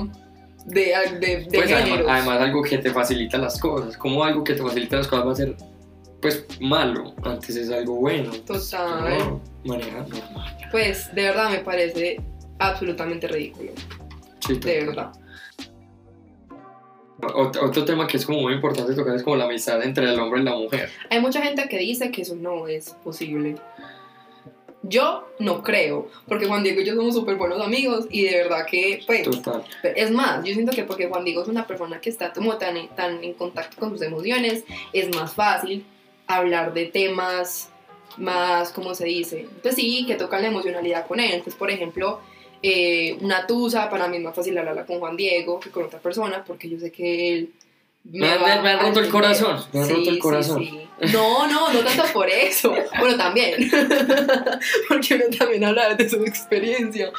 de, 0.67 0.95
de, 1.21 1.37
de 1.37 1.47
pues, 1.53 1.73
además, 1.73 1.85
géneros. 1.85 2.07
además 2.11 2.41
algo 2.41 2.63
que 2.63 2.79
te 2.79 2.91
facilita 2.91 3.39
las 3.39 3.59
cosas. 3.61 3.97
Como 3.97 4.25
algo 4.25 4.45
que 4.45 4.55
te 4.55 4.63
facilita 4.63 4.97
las 4.97 5.09
cosas 5.09 5.27
va 5.27 5.33
a 5.33 5.37
ser 5.37 5.57
pues 6.21 6.47
malo. 6.61 7.15
Antes 7.25 7.57
es 7.57 7.71
algo 7.71 7.97
bueno. 7.97 8.31
Total. 8.47 9.19
No, 9.19 9.41
manejar 9.65 10.09
normal. 10.09 10.57
Pues 10.71 11.13
de 11.15 11.23
verdad 11.23 11.51
me 11.51 11.59
parece 11.59 12.21
absolutamente 12.59 13.27
ridículo, 13.27 13.73
Sí, 14.47 14.55
de 14.55 14.87
verdad. 14.87 15.13
Otro, 17.35 17.67
otro 17.67 17.85
tema 17.85 18.07
que 18.07 18.17
es 18.17 18.27
como 18.27 18.41
muy 18.41 18.55
importante 18.55 18.95
tocar 18.95 19.15
es 19.15 19.23
como 19.23 19.37
la 19.37 19.45
amistad 19.45 19.81
entre 19.83 20.11
el 20.11 20.19
hombre 20.19 20.41
y 20.41 20.45
la 20.45 20.57
mujer. 20.57 20.91
Hay 21.11 21.21
mucha 21.21 21.41
gente 21.41 21.69
que 21.69 21.79
dice 21.79 22.11
que 22.11 22.23
eso 22.23 22.35
no 22.35 22.67
es 22.67 22.91
posible. 23.05 23.55
Yo 24.85 25.29
no 25.39 25.63
creo, 25.63 26.09
porque 26.27 26.47
Juan 26.47 26.65
Diego 26.65 26.81
y 26.81 26.85
yo 26.85 26.95
somos 26.97 27.15
súper 27.15 27.37
buenos 27.37 27.61
amigos 27.61 28.07
y 28.11 28.23
de 28.25 28.37
verdad 28.39 28.67
que, 28.67 29.01
pues, 29.07 29.23
Total. 29.23 29.65
es 29.83 30.11
más, 30.11 30.45
yo 30.45 30.53
siento 30.55 30.73
que 30.73 30.83
porque 30.83 31.07
Juan 31.07 31.25
Diego 31.25 31.43
es 31.43 31.49
una 31.49 31.67
persona 31.69 32.01
que 32.01 32.11
está 32.11 32.33
como 32.33 32.57
tan, 32.59 32.77
en- 32.77 32.89
tan 32.89 33.23
en 33.23 33.35
contacto 33.35 33.77
con 33.79 33.91
sus 33.91 34.03
emociones, 34.03 34.65
es 34.93 35.15
más 35.15 35.35
fácil 35.35 35.85
hablar 36.27 36.75
de 36.75 36.87
temas 36.87 37.69
más, 38.17 38.73
¿cómo 38.73 38.95
se 38.95 39.05
dice? 39.07 39.47
Pues 39.63 39.77
sí, 39.77 40.05
que 40.07 40.17
tocan 40.17 40.43
la 40.43 40.49
emocionalidad 40.49 41.07
con 41.07 41.21
él. 41.21 41.31
Entonces, 41.31 41.55
por 41.55 41.71
ejemplo, 41.71 42.21
eh, 42.63 43.17
una 43.21 43.47
tusa, 43.47 43.89
para 43.89 44.09
mí 44.09 44.17
es 44.19 44.23
más 44.23 44.35
fácil 44.35 44.59
hablarla 44.59 44.85
con 44.85 44.99
Juan 44.99 45.17
Diego 45.17 45.61
que 45.61 45.71
con 45.71 45.85
otra 45.85 45.99
persona, 46.01 46.45
porque 46.45 46.69
yo 46.69 46.79
sé 46.79 46.91
que 46.91 47.33
él... 47.33 47.53
Me 48.05 48.29
han- 48.31 48.43
va 48.43 48.61
me 48.63 48.71
han 48.71 48.81
roto 48.81 49.01
el 49.01 49.09
corazón, 49.09 49.65
me 49.73 49.81
han 49.81 49.87
Sí, 49.87 49.93
roto 49.95 50.11
el 50.11 50.19
corazón. 50.19 50.59
sí. 50.61 50.79
No, 51.13 51.49
no, 51.49 51.73
no 51.73 51.81
tanto 51.81 52.05
por 52.13 52.29
eso. 52.29 52.73
Bueno, 53.01 53.17
también. 53.17 53.55
porque 54.89 55.15
uno 55.15 55.25
también 55.37 55.65
habla 55.65 55.95
de 55.95 56.09
su 56.09 56.17
experiencia. 56.25 57.11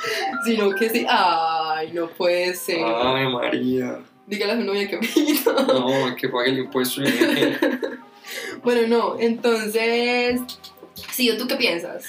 Sino 0.45 0.71
que 0.73 0.89
sí, 0.89 1.05
ay, 1.09 1.91
no 1.91 2.07
puede 2.07 2.53
ser. 2.55 2.79
Ay, 2.85 3.27
María. 3.27 3.99
Dígale 4.25 4.53
a 4.53 4.55
su 4.57 4.63
novia 4.63 4.87
que 4.87 4.97
pita. 4.99 5.51
No, 5.67 6.15
que 6.15 6.29
pague 6.29 6.51
el 6.51 6.59
impuesto. 6.59 7.01
Bueno, 8.63 8.87
no, 8.87 9.19
entonces. 9.19 10.39
Sí, 11.11 11.29
¿o 11.29 11.37
tú 11.37 11.45
qué 11.47 11.55
piensas? 11.55 12.05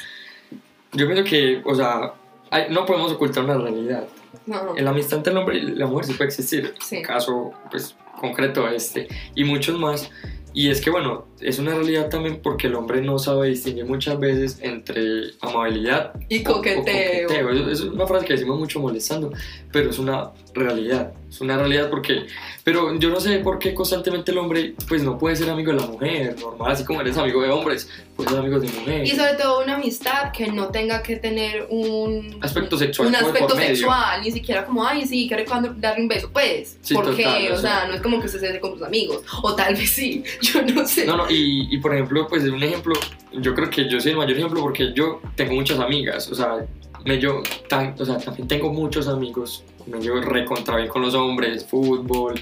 Yo 0.92 1.06
pienso 1.06 1.24
que, 1.24 1.60
o 1.64 1.74
sea, 1.74 2.14
hay- 2.50 2.66
no 2.70 2.86
podemos 2.86 3.12
ocultar 3.12 3.42
una 3.44 3.58
realidad. 3.58 4.06
No. 4.46 4.74
La 4.76 4.90
amistad 4.90 5.18
entre 5.18 5.32
el 5.32 5.38
hombre 5.38 5.58
y 5.58 5.62
la 5.62 5.86
mujer 5.86 6.04
sí 6.06 6.12
puede 6.14 6.28
existir. 6.28 6.74
Sí. 6.80 7.02
Caso, 7.02 7.52
pues, 7.70 7.96
concreto 8.28 8.68
este. 8.68 9.08
Y 9.34 9.44
muchos 9.44 9.78
más. 9.78 10.10
Y 10.56 10.70
es 10.70 10.80
que, 10.80 10.88
bueno, 10.90 11.26
es 11.40 11.58
una 11.58 11.74
realidad 11.74 12.08
también 12.08 12.38
porque 12.40 12.68
el 12.68 12.76
hombre 12.76 13.02
no 13.02 13.18
sabe 13.18 13.48
distinguir 13.48 13.86
muchas 13.86 14.20
veces 14.20 14.58
entre 14.62 15.32
amabilidad 15.40 16.12
Y 16.28 16.46
o- 16.46 16.50
o 16.50 16.54
coqueteo. 16.54 17.50
Es 17.70 17.80
una 17.80 18.06
frase 18.06 18.24
que 18.24 18.34
decimos 18.34 18.56
mucho 18.58 18.78
molestando, 18.78 19.32
pero 19.72 19.90
es 19.90 19.98
una 19.98 20.30
realidad. 20.54 21.12
Es 21.28 21.40
una 21.40 21.56
realidad 21.56 21.90
porque... 21.90 22.26
Pero 22.62 22.96
yo 22.98 23.10
no 23.10 23.20
sé 23.20 23.38
por 23.40 23.58
qué 23.58 23.74
constantemente 23.74 24.30
el 24.30 24.38
hombre, 24.38 24.74
pues, 24.88 25.02
no 25.02 25.18
puede 25.18 25.36
ser 25.36 25.50
amigo 25.50 25.72
de 25.72 25.80
la 25.80 25.86
mujer. 25.86 26.36
Normal, 26.38 26.72
así 26.72 26.84
como 26.84 27.00
eres 27.00 27.16
amigo 27.18 27.42
de 27.42 27.50
hombres, 27.50 27.88
puedes 28.16 28.30
ser 28.32 28.40
amigo 28.40 28.58
de 28.60 28.68
mujeres. 28.68 29.12
Y 29.12 29.16
sobre 29.16 29.34
todo 29.34 29.62
una 29.62 29.74
amistad 29.74 30.32
que 30.32 30.46
no 30.50 30.68
tenga 30.68 31.02
que 31.02 31.16
tener 31.16 31.66
un 31.70 32.38
Aspecto 32.40 32.78
sexual 32.78 33.08
Un 33.08 33.14
por 33.14 33.24
aspecto 33.24 33.54
medio. 33.56 33.68
sexual, 33.76 34.22
ni 34.22 34.30
siquiera 34.30 34.64
como, 34.64 34.86
ay, 34.86 35.06
sí, 35.06 35.26
quiero 35.28 35.44
cuando 35.44 35.74
darle 35.74 36.02
un 36.02 36.08
beso. 36.08 36.30
Pues, 36.32 36.78
Sí, 36.80 36.94
porque, 36.94 37.24
total, 37.24 37.52
o 37.52 37.54
o 37.54 37.58
sea. 37.58 37.80
sea, 37.80 37.88
no 37.88 37.94
es 37.94 38.00
como 38.00 38.20
que 38.20 38.28
se 38.28 38.36
hace 38.38 38.60
con 38.60 38.72
sus 38.74 38.82
amigos. 38.82 39.22
O 39.42 39.54
tal 39.54 39.74
vez 39.74 39.90
sí, 39.90 40.22
yo 40.40 40.62
no 40.62 40.86
sé. 40.86 41.04
No, 41.04 41.16
no, 41.16 41.30
y, 41.30 41.68
y 41.74 41.78
por 41.78 41.92
ejemplo, 41.94 42.26
pues 42.28 42.44
un 42.44 42.62
ejemplo, 42.62 42.94
yo 43.32 43.54
creo 43.54 43.68
que 43.68 43.88
yo 43.90 44.00
soy 44.00 44.12
el 44.12 44.16
mayor 44.18 44.36
ejemplo 44.38 44.60
porque 44.60 44.92
yo 44.94 45.20
tengo 45.34 45.52
muchas 45.54 45.78
amigas, 45.80 46.30
o 46.30 46.34
sea, 46.34 46.64
me 47.04 47.18
yo, 47.18 47.42
tan, 47.68 47.94
o 47.98 48.04
sea, 48.04 48.16
también 48.16 48.48
tengo 48.48 48.72
muchos 48.72 49.08
amigos, 49.08 49.62
me 49.86 50.00
llevo 50.00 50.20
recontra 50.20 50.76
bien 50.76 50.88
con 50.88 51.02
los 51.02 51.14
hombres, 51.14 51.64
fútbol, 51.64 52.34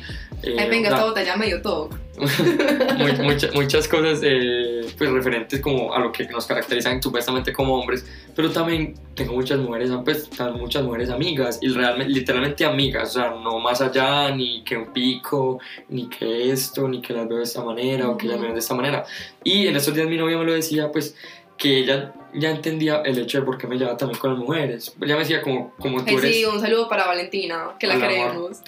eh, 0.42 0.56
Ay, 0.58 0.68
venga, 0.68 0.88
esta 0.90 1.04
botella 1.04 1.36
medio 1.36 1.60
todo. 1.62 1.88
mu- 2.18 3.22
mucha- 3.24 3.50
muchas 3.54 3.88
cosas 3.88 4.20
eh, 4.22 4.86
pues 4.98 5.10
referentes 5.10 5.60
como 5.60 5.94
a 5.94 5.98
lo 5.98 6.12
que 6.12 6.26
nos 6.28 6.46
caracterizan 6.46 7.02
supuestamente 7.02 7.52
como 7.52 7.78
hombres, 7.78 8.04
pero 8.36 8.50
también 8.50 8.94
tengo 9.14 9.32
muchas 9.32 9.58
mujeres, 9.58 9.90
pues 10.04 10.28
muchas 10.54 10.82
mujeres 10.82 11.10
amigas 11.10 11.58
y 11.62 11.68
realmente, 11.68 12.12
literalmente 12.12 12.64
amigas, 12.64 13.10
o 13.10 13.12
sea, 13.20 13.30
no 13.42 13.58
más 13.58 13.80
allá 13.80 14.30
ni 14.34 14.62
que 14.62 14.76
un 14.76 14.92
pico, 14.92 15.58
ni 15.88 16.08
que 16.08 16.50
esto, 16.52 16.86
ni 16.88 17.00
que 17.00 17.12
las 17.14 17.26
veo 17.28 17.38
de 17.38 17.44
esta 17.44 17.64
manera 17.64 18.08
o 18.08 18.16
que 18.16 18.26
ellas 18.26 18.38
me 18.38 18.46
ven 18.46 18.54
de 18.54 18.60
esta 18.60 18.74
manera. 18.74 19.04
Y 19.42 19.66
en 19.66 19.76
estos 19.76 19.94
días 19.94 20.06
mi 20.06 20.16
novia 20.16 20.36
me 20.38 20.44
lo 20.44 20.52
decía, 20.52 20.92
pues 20.92 21.16
que 21.62 21.78
ella 21.78 22.12
ya 22.34 22.50
entendía 22.50 23.02
el 23.02 23.16
hecho 23.18 23.38
de 23.38 23.46
por 23.46 23.56
qué 23.56 23.68
me 23.68 23.76
llevaba 23.76 23.96
también 23.96 24.18
con 24.18 24.30
las 24.30 24.40
mujeres. 24.40 24.92
Ella 25.00 25.14
me 25.14 25.20
decía 25.20 25.40
como, 25.40 25.72
como 25.78 26.04
tú 26.04 26.18
eres... 26.18 26.34
sí, 26.34 26.44
un 26.44 26.60
saludo 26.60 26.88
para 26.88 27.06
Valentina, 27.06 27.76
que 27.78 27.86
la 27.86 28.00
queremos. 28.00 28.60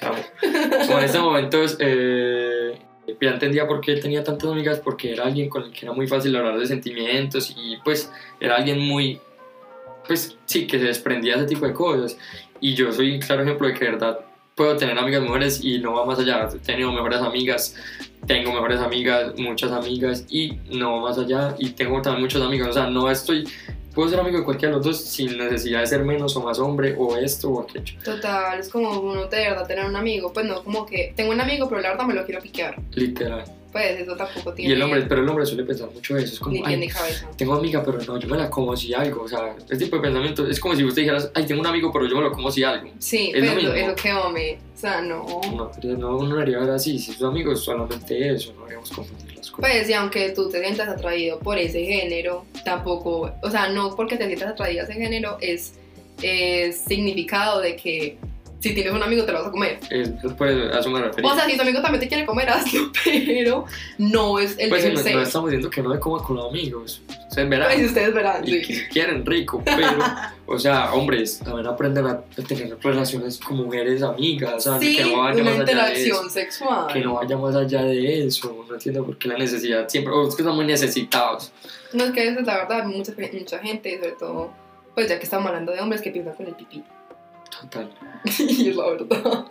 Como 0.87 0.99
en 1.01 1.05
este 1.05 1.19
momento, 1.19 1.59
eh, 1.81 2.79
ya 3.21 3.31
entendía 3.31 3.67
por 3.67 3.81
qué 3.81 3.97
tenía 3.97 4.23
tantas 4.23 4.49
amigas, 4.49 4.79
porque 4.79 5.11
era 5.13 5.25
alguien 5.25 5.49
con 5.49 5.65
el 5.65 5.73
que 5.73 5.87
era 5.87 5.93
muy 5.93 6.07
fácil 6.07 6.37
hablar 6.37 6.57
de 6.57 6.67
sentimientos 6.67 7.53
y 7.57 7.79
pues 7.79 8.13
era 8.39 8.55
alguien 8.55 8.79
muy, 8.79 9.19
pues 10.07 10.37
sí, 10.45 10.69
que 10.69 10.79
se 10.79 10.85
desprendía 10.85 11.35
de 11.35 11.41
ese 11.41 11.49
tipo 11.49 11.67
de 11.67 11.73
cosas. 11.73 12.17
Y 12.61 12.75
yo 12.75 12.93
soy 12.93 13.13
un 13.13 13.21
claro 13.21 13.43
ejemplo 13.43 13.67
de 13.67 13.75
que 13.75 13.87
de 13.87 13.91
verdad 13.91 14.21
puedo 14.55 14.77
tener 14.77 14.97
amigas 14.97 15.23
mujeres 15.23 15.65
y 15.65 15.81
no 15.81 15.95
va 15.95 16.07
más 16.07 16.21
allá. 16.21 16.49
He 16.55 16.59
tenido 16.59 16.93
mejores 16.93 17.19
amigas, 17.19 17.75
tengo 18.27 18.53
mejores 18.53 18.81
amigas, 18.81 19.39
muchas 19.39 19.73
amigas 19.73 20.25
y 20.29 20.59
no 20.71 21.01
más 21.01 21.19
allá. 21.19 21.55
Y 21.59 21.71
tengo 21.71 22.01
también 22.03 22.23
muchos 22.23 22.43
amigos, 22.43 22.69
o 22.69 22.73
sea, 22.73 22.87
no 22.87 23.11
estoy... 23.11 23.49
Puedo 23.95 24.09
ser 24.09 24.19
amigo 24.19 24.39
de 24.39 24.45
cualquiera 24.45 24.73
de 24.73 24.79
los 24.79 24.87
dos 24.87 25.05
sin 25.05 25.39
necesidad 25.39 25.79
de 25.79 25.87
ser 25.87 26.05
menos 26.05 26.35
o 26.35 26.43
más 26.43 26.59
hombre 26.59 26.97
o 26.99 27.17
esto 27.17 27.49
o 27.51 27.63
aquello. 27.63 27.95
Total, 28.05 28.59
es 28.59 28.69
como 28.69 28.91
uno 28.99 29.27
de 29.27 29.37
verdad 29.37 29.65
tener 29.69 29.85
un 29.85 29.95
amigo. 29.95 30.33
Pues 30.33 30.47
no, 30.47 30.65
como 30.65 30.85
que 30.85 31.13
tengo 31.15 31.31
un 31.31 31.41
amigo, 31.41 31.69
pero 31.69 31.81
la 31.81 31.91
verdad 31.91 32.05
me 32.05 32.15
lo 32.15 32.25
quiero 32.25 32.41
piquear. 32.43 32.75
Literal. 32.91 33.45
Pues 33.75 34.03
eso 34.03 34.15
tampoco 34.15 34.53
Y 34.53 34.55
tiene 34.55 34.75
el 34.75 34.83
hombre, 34.83 35.03
pero 35.09 35.21
el 35.21 35.29
hombre 35.29 35.45
suele 35.45 35.65
pensar 35.65 35.91
mucho 35.91 36.17
eso. 36.17 36.35
Es 36.35 36.39
como, 36.39 36.55
ni 36.55 36.63
ay, 36.65 36.87
cabeza. 36.87 37.29
tengo 37.37 37.55
amiga, 37.55 37.83
pero 37.85 37.99
no, 38.07 38.21
yo 38.21 38.29
me 38.29 38.37
la 38.37 38.49
como 38.49 38.77
si 38.77 38.95
algo. 38.95 39.23
O 39.23 39.29
sea, 39.29 39.57
ese 39.69 39.85
tipo 39.85 39.97
de 39.97 40.03
pensamiento 40.03 40.47
es 40.47 40.61
como 40.61 40.77
si 40.77 40.85
usted 40.85 41.03
dijeras, 41.03 41.29
ay, 41.35 41.45
tengo 41.45 41.61
un 41.61 41.67
amigo, 41.67 41.91
pero 41.93 42.07
yo 42.07 42.15
me 42.15 42.23
lo 42.23 42.31
como 42.31 42.53
si 42.53 42.63
algo. 42.63 42.89
Sí, 43.01 43.33
es 43.35 43.43
lo 43.43 43.49
pero 43.49 43.57
mismo. 43.57 43.75
eso 43.75 43.97
que 43.97 44.13
hombre. 44.13 44.59
O 44.73 44.79
sea, 44.79 45.01
no. 45.01 45.27
No, 45.53 45.73
no, 45.83 46.23
no 46.23 46.29
debería 46.29 46.61
ver 46.61 46.71
así. 46.71 47.01
Si 47.01 47.15
sus 47.15 47.25
amigos 47.25 47.65
solamente 47.65 48.33
eso, 48.33 48.53
no 48.53 48.61
deberíamos 48.61 48.93
confundir 48.93 49.39
las 49.39 49.51
cosas. 49.51 49.73
Pues, 49.73 49.91
y 49.91 49.93
aunque 49.93 50.31
tú 50.31 50.49
te 50.49 50.61
sientas 50.61 50.89
atraído 50.89 51.41
por 51.41 51.59
ese 51.59 51.85
género, 51.85 52.45
tampoco, 52.65 53.33
o 53.43 53.51
sea, 53.51 53.71
no 53.71 53.97
porque 53.97 54.17
te 54.17 54.27
sientas 54.29 54.51
atraído 54.51 54.83
a 54.83 54.85
ese 54.85 54.95
género 54.95 55.37
es, 55.41 55.75
es 56.23 56.77
significado 56.77 57.61
de 57.61 57.75
que 57.75 58.19
si 58.65 58.75
tienes 58.75 58.95
un 58.95 59.03
amigo 59.03 59.27
te 59.27 59.33
lo 59.33 59.41
vas 59.41 59.49
a 59.49 59.51
comer. 59.51 59.79
Es, 59.91 60.09
es 60.09 60.33
por 60.33 60.49
eso, 60.49 60.75
a 60.75 60.81
eso 60.81 60.89
me 60.89 61.03
refería. 61.03 61.31
O 61.31 61.35
sea, 61.35 61.45
si 61.45 61.55
tu 61.55 61.61
amigo 61.61 61.83
también 61.83 62.01
te 62.01 62.09
quiere 62.09 62.25
comer, 62.25 62.49
hazlo, 62.51 62.91
pero 63.05 63.67
no 63.99 64.39
es 64.39 64.57
el 64.59 64.71
pues 64.71 64.83
sí, 64.83 64.89
deber 64.89 65.17
no, 65.17 65.21
estamos 65.21 65.51
diciendo 65.51 65.69
que 65.69 65.83
no 65.83 65.93
se 65.93 66.01
coma 66.01 66.23
con 66.25 66.37
los 66.37 66.49
amigos. 66.49 67.03
Ustedes 67.29 67.49
verán. 67.51 67.69
Pues, 67.71 67.87
ustedes 67.89 68.15
verán, 68.15 68.49
y 68.49 68.65
sí. 68.65 68.75
si 68.75 68.87
quieren 68.87 69.27
rico, 69.27 69.63
pero, 69.67 69.99
o 70.47 70.59
sea, 70.59 70.95
hombres, 70.95 71.41
también 71.41 71.67
aprenden 71.67 72.07
a 72.07 72.23
tener 72.49 72.79
relaciones 72.81 73.39
con 73.39 73.59
mujeres 73.59 74.03
amigas, 74.03 74.65
sea, 74.65 74.81
Sí, 74.81 74.97
que 74.97 75.05
no 75.05 75.19
vaya 75.19 75.43
una 75.43 75.51
más 75.51 75.61
allá 75.61 75.65
de 75.65 75.73
eso. 75.73 75.83
interacción 75.83 76.31
sexual. 76.31 76.87
que 76.91 77.01
no 77.01 77.15
vaya 77.17 77.37
más 77.37 77.55
allá 77.55 77.83
de 77.83 78.27
eso. 78.27 78.65
No 78.67 78.75
entiendo 78.75 79.05
por 79.05 79.19
qué 79.19 79.29
la 79.29 79.37
necesidad 79.37 79.87
siempre. 79.91 80.15
O 80.15 80.27
es 80.27 80.35
que 80.35 80.41
están 80.41 80.57
muy 80.57 80.65
necesitados. 80.65 81.53
No 81.93 82.05
es 82.05 82.13
que 82.13 82.29
eso 82.29 82.41
es 82.41 82.47
la 82.47 82.57
verdad, 82.65 82.87
mucha, 82.87 83.13
mucha 83.31 83.59
gente, 83.59 83.99
sobre 83.99 84.13
todo, 84.13 84.51
pues 84.95 85.07
ya 85.11 85.19
que 85.19 85.25
estamos 85.25 85.49
hablando 85.49 85.73
de 85.73 85.81
hombres 85.81 86.01
que 86.01 86.11
piensan 86.11 86.35
con 86.35 86.47
el 86.47 86.55
pipí. 86.55 86.83
Total. 87.65 87.91
y 88.39 88.69
es 88.69 88.77
la 88.77 88.91
verdad. 88.91 89.47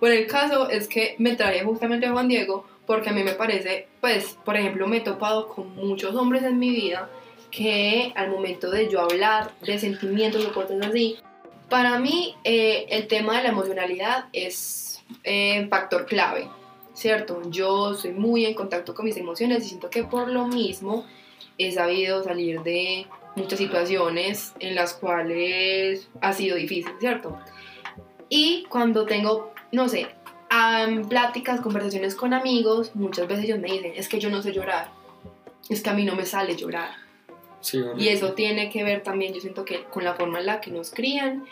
Bueno, 0.00 0.16
el 0.16 0.26
caso 0.26 0.68
es 0.68 0.88
que 0.88 1.14
me 1.18 1.36
traje 1.36 1.64
justamente 1.64 2.06
a 2.06 2.12
Juan 2.12 2.28
Diego 2.28 2.66
porque 2.86 3.10
a 3.10 3.12
mí 3.12 3.22
me 3.22 3.32
parece, 3.32 3.88
pues, 4.00 4.36
por 4.44 4.56
ejemplo, 4.56 4.86
me 4.86 4.98
he 4.98 5.00
topado 5.00 5.48
con 5.48 5.74
muchos 5.76 6.14
hombres 6.14 6.42
en 6.42 6.58
mi 6.58 6.70
vida 6.70 7.08
que 7.50 8.12
al 8.16 8.30
momento 8.30 8.70
de 8.70 8.88
yo 8.90 9.00
hablar 9.00 9.52
de 9.62 9.78
sentimientos 9.78 10.44
o 10.44 10.52
cosas 10.52 10.84
así, 10.84 11.16
para 11.68 11.98
mí 11.98 12.34
eh, 12.44 12.86
el 12.90 13.06
tema 13.06 13.36
de 13.36 13.44
la 13.44 13.48
emocionalidad 13.50 14.26
es 14.32 15.02
eh, 15.22 15.66
factor 15.70 16.04
clave, 16.06 16.48
¿cierto? 16.92 17.42
Yo 17.50 17.94
soy 17.94 18.12
muy 18.12 18.44
en 18.44 18.54
contacto 18.54 18.94
con 18.94 19.04
mis 19.04 19.16
emociones 19.16 19.64
y 19.64 19.68
siento 19.68 19.88
que 19.88 20.02
por 20.02 20.28
lo 20.28 20.46
mismo 20.46 21.06
he 21.56 21.70
sabido 21.72 22.22
salir 22.24 22.62
de 22.62 23.06
muchas 23.36 23.58
situaciones 23.58 24.52
en 24.60 24.74
las 24.74 24.94
cuales 24.94 26.08
ha 26.20 26.32
sido 26.32 26.56
difícil, 26.56 26.92
¿cierto? 27.00 27.38
Y 28.28 28.64
cuando 28.68 29.06
tengo, 29.06 29.52
no 29.72 29.88
sé, 29.88 30.08
am, 30.50 31.08
pláticas, 31.08 31.60
conversaciones 31.60 32.14
con 32.14 32.32
amigos, 32.32 32.94
muchas 32.94 33.28
veces 33.28 33.44
ellos 33.44 33.58
me 33.58 33.70
dicen, 33.70 33.92
es 33.96 34.08
que 34.08 34.18
yo 34.18 34.30
no 34.30 34.42
sé 34.42 34.52
llorar, 34.52 34.90
es 35.68 35.82
que 35.82 35.90
a 35.90 35.94
mí 35.94 36.04
no 36.04 36.14
me 36.14 36.26
sale 36.26 36.56
llorar. 36.56 36.90
Sí. 37.60 37.80
Y 37.96 38.08
eso 38.08 38.34
tiene 38.34 38.70
que 38.70 38.84
ver 38.84 39.02
también, 39.02 39.32
yo 39.32 39.40
siento 39.40 39.64
que 39.64 39.84
con 39.84 40.04
la 40.04 40.14
forma 40.14 40.38
en 40.38 40.46
la 40.46 40.60
que 40.60 40.70
nos 40.70 40.90
crían 40.90 41.44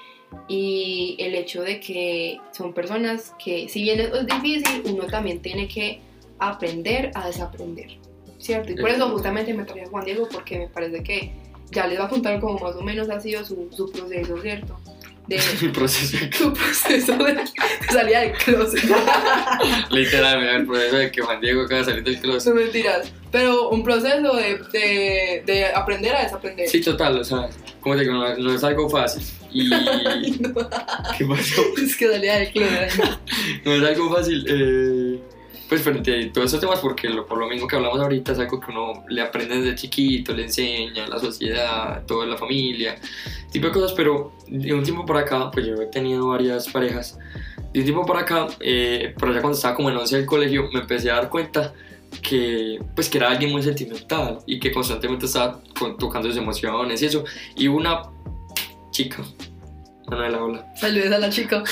y 0.48 1.16
el 1.18 1.34
hecho 1.34 1.62
de 1.62 1.80
que 1.80 2.38
son 2.52 2.72
personas 2.72 3.34
que, 3.42 3.68
si 3.68 3.82
bien 3.82 4.00
es 4.00 4.26
difícil, 4.26 4.82
uno 4.86 5.06
también 5.06 5.40
tiene 5.40 5.68
que 5.68 6.00
aprender 6.38 7.10
a 7.14 7.26
desaprender, 7.26 7.98
¿cierto? 8.38 8.72
Y 8.72 8.76
por 8.76 8.90
eso 8.90 9.08
justamente 9.10 9.54
me 9.54 9.64
traía 9.64 9.84
a 9.84 9.88
Juan 9.88 10.04
Diego 10.04 10.28
porque 10.30 10.58
me 10.58 10.68
parece 10.68 11.02
que 11.02 11.32
ya 11.72 11.86
les 11.86 11.98
va 11.98 12.04
a 12.04 12.08
contar 12.08 12.38
como 12.40 12.58
más 12.58 12.76
o 12.76 12.82
menos 12.82 13.08
ha 13.10 13.18
sido 13.20 13.44
su, 13.44 13.68
su 13.74 13.90
proceso, 13.90 14.40
¿cierto? 14.40 14.78
De 15.26 15.38
Mi 15.60 15.68
proceso. 15.72 16.16
su 16.32 16.52
proceso 16.52 17.16
de, 17.16 17.34
de 17.34 17.44
salida 17.92 18.20
del 18.20 18.32
closet. 18.32 18.82
Literal, 19.90 20.38
mira, 20.40 20.56
el 20.56 20.66
proceso 20.66 20.96
de 20.96 21.10
que 21.12 21.20
Juan 21.22 21.40
Diego 21.40 21.62
acaba 21.62 21.80
de 21.80 21.84
salir 21.86 22.02
del 22.04 22.20
closet. 22.20 22.40
Son 22.42 22.54
mentiras. 22.56 23.12
Pero 23.30 23.70
un 23.70 23.82
proceso 23.84 24.34
de, 24.34 24.58
de, 24.72 25.42
de 25.46 25.66
aprender 25.74 26.14
a 26.14 26.24
desaprender. 26.24 26.68
Sí, 26.68 26.80
total, 26.80 27.18
o 27.18 27.24
sea, 27.24 27.48
como 27.80 27.94
te 27.94 28.02
digo, 28.02 28.12
no, 28.14 28.36
no 28.36 28.54
es 28.54 28.64
algo 28.64 28.90
fácil. 28.90 29.22
Y. 29.52 29.72
Ay, 29.74 30.38
no. 30.40 30.54
¿Qué 31.16 31.24
pasó? 31.24 31.62
Es 31.82 31.96
que 31.96 32.08
salía 32.10 32.38
del 32.38 32.50
closet. 32.52 33.18
No 33.64 33.72
es 33.74 33.82
algo 33.84 34.14
fácil. 34.14 34.44
eh, 34.48 35.11
pues 35.72 35.80
frente 35.84 36.12
a 36.28 36.32
todos 36.34 36.44
estos 36.48 36.60
temas, 36.60 36.80
porque 36.80 37.08
lo- 37.08 37.24
por 37.24 37.38
lo 37.38 37.48
mismo 37.48 37.66
que 37.66 37.76
hablamos 37.76 37.98
ahorita, 37.98 38.32
es 38.32 38.38
algo 38.38 38.60
que 38.60 38.70
uno 38.70 39.04
le 39.08 39.22
aprende 39.22 39.58
desde 39.58 39.74
chiquito, 39.74 40.34
le 40.34 40.42
enseña, 40.44 41.06
la 41.06 41.18
sociedad, 41.18 42.04
toda 42.04 42.26
la 42.26 42.36
familia, 42.36 42.96
tipo 43.50 43.68
de 43.68 43.72
cosas, 43.72 43.92
pero 43.94 44.34
de 44.48 44.74
un 44.74 44.82
tiempo 44.82 45.06
por 45.06 45.16
acá, 45.16 45.50
pues 45.50 45.64
yo 45.66 45.74
he 45.80 45.86
tenido 45.86 46.26
varias 46.28 46.68
parejas, 46.68 47.18
de 47.72 47.78
un 47.80 47.84
tiempo 47.86 48.04
por 48.04 48.18
acá, 48.18 48.48
eh, 48.60 49.14
por 49.18 49.30
allá 49.30 49.40
cuando 49.40 49.56
estaba 49.56 49.74
como 49.74 49.88
en 49.88 49.96
11 49.96 50.16
del 50.18 50.26
colegio, 50.26 50.68
me 50.74 50.80
empecé 50.80 51.10
a 51.10 51.14
dar 51.14 51.30
cuenta 51.30 51.72
que 52.20 52.78
pues 52.94 53.08
que 53.08 53.16
era 53.16 53.30
alguien 53.30 53.50
muy 53.50 53.62
sentimental 53.62 54.40
y 54.44 54.60
que 54.60 54.70
constantemente 54.72 55.24
estaba 55.24 55.62
con- 55.78 55.96
tocando 55.96 56.28
sus 56.28 56.36
emociones 56.36 57.00
y 57.00 57.06
eso, 57.06 57.24
y 57.56 57.66
una 57.68 58.02
chica, 58.90 59.22
Manuela, 60.06 60.44
hola 60.44 60.66
Saludos 60.76 61.12
a 61.12 61.18
la 61.18 61.30
chica. 61.30 61.64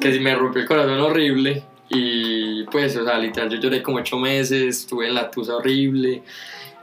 que 0.00 0.18
me 0.20 0.34
rompió 0.34 0.62
el 0.62 0.66
corazón 0.66 0.98
horrible 1.00 1.62
y 1.90 2.64
pues, 2.64 2.96
o 2.96 3.04
sea, 3.04 3.18
literal, 3.18 3.48
yo 3.50 3.58
lloré 3.58 3.82
como 3.82 3.98
ocho 3.98 4.18
meses, 4.18 4.80
estuve 4.82 5.06
en 5.08 5.14
la 5.14 5.30
tusa 5.30 5.56
horrible, 5.56 6.22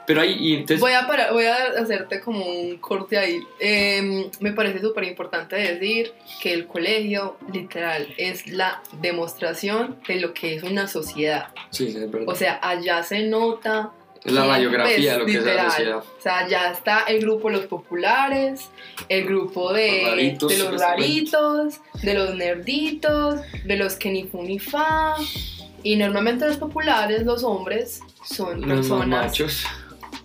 pero 0.07 0.21
ahí, 0.21 0.35
y 0.39 0.53
entonces, 0.53 0.79
Voy 0.79 0.91
a, 0.93 1.07
parar- 1.07 1.33
voy 1.33 1.45
a 1.45 1.55
hacerte 1.79 2.19
como 2.21 2.45
un 2.45 2.77
corte 2.77 3.17
ahí. 3.17 3.39
Eh, 3.59 4.29
me 4.39 4.51
parece 4.51 4.79
súper 4.79 5.03
importante 5.05 5.55
decir 5.55 6.13
que 6.41 6.53
el 6.53 6.67
colegio, 6.67 7.37
literal, 7.51 8.07
es 8.17 8.45
la 8.47 8.81
demostración 9.01 9.97
de 10.07 10.19
lo 10.19 10.33
que 10.33 10.55
es 10.55 10.63
una 10.63 10.87
sociedad. 10.87 11.47
sí, 11.71 11.91
sí, 11.91 11.97
es 11.97 12.11
verdad, 12.11 12.29
O 12.29 12.35
sea, 12.35 12.59
allá 12.61 13.01
se 13.03 13.23
nota. 13.27 13.91
Es 14.25 14.33
la 14.33 14.47
radiografía 14.47 15.17
pues, 15.17 15.19
lo 15.19 15.25
que 15.25 15.31
es 15.31 15.45
la 15.45 15.51
literal, 15.51 15.71
sociedad. 15.71 15.97
O 15.97 16.21
sea, 16.21 16.47
ya 16.47 16.71
está 16.71 17.03
el 17.03 17.21
grupo 17.21 17.49
de 17.49 17.57
los 17.57 17.65
populares, 17.67 18.69
el 19.07 19.25
grupo 19.25 19.71
de 19.71 20.01
Los 20.01 20.09
raritos, 20.11 20.49
de 20.49 20.57
los 20.57 20.81
raritos, 20.81 21.81
de 22.01 22.13
los 22.15 22.35
nerditos, 22.35 23.39
de 23.63 23.77
los 23.77 23.95
que 23.95 24.09
ni 24.09 24.23
fu 24.23 24.41
ni 24.41 24.57
fa. 24.57 25.15
Y 25.83 25.95
normalmente 25.95 26.47
los 26.47 26.57
populares, 26.57 27.23
los 27.23 27.43
hombres, 27.43 27.99
son 28.23 28.61
Los 28.61 28.69
personas 28.69 29.07
machos, 29.07 29.65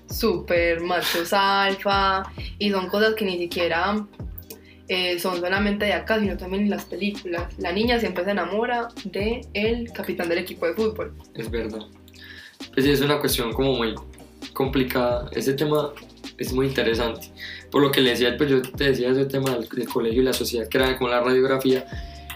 super 0.09 0.81
machos 0.81 1.33
alfa 1.35 2.23
y 2.59 2.71
son 2.71 2.89
cosas 2.89 3.15
que 3.15 3.27
ni 3.27 3.37
siquiera 3.37 4.07
eh, 4.89 5.19
son 5.19 5.39
solamente 5.41 5.85
de 5.85 5.93
acá, 5.93 6.19
sino 6.19 6.37
también 6.39 6.65
en 6.65 6.71
las 6.71 6.87
películas. 6.87 7.53
La 7.59 7.71
niña 7.71 8.01
siempre 8.01 8.25
se 8.25 8.31
enamora 8.31 8.89
de 9.05 9.43
el 9.53 9.93
capitán 9.93 10.29
del 10.31 10.39
equipo 10.39 10.67
de 10.67 10.75
fútbol. 10.75 11.15
es 11.35 11.51
verdad. 11.51 11.83
Pues 12.75 12.85
sí, 12.87 12.93
es 12.93 13.01
una 13.01 13.19
cuestión 13.19 13.53
como 13.53 13.75
muy 13.75 13.95
complicada, 14.53 15.29
ese 15.33 15.55
tema 15.55 15.91
es 16.39 16.53
muy 16.53 16.67
interesante. 16.67 17.31
Por 17.71 17.83
lo 17.83 17.91
que 17.91 18.01
le 18.01 18.11
decía, 18.11 18.37
pues 18.37 18.51
yo 18.51 18.63
te 18.63 18.85
decía 18.85 19.11
ese 19.11 19.27
tema 19.27 19.51
del, 19.51 19.69
del 19.69 19.89
colegio 19.89 20.23
y 20.23 20.25
la 20.25 20.33
sociedad, 20.33 20.69
que 20.69 20.79
era 20.79 20.97
como 20.99 21.11
la 21.11 21.21
radiografía, 21.21 21.87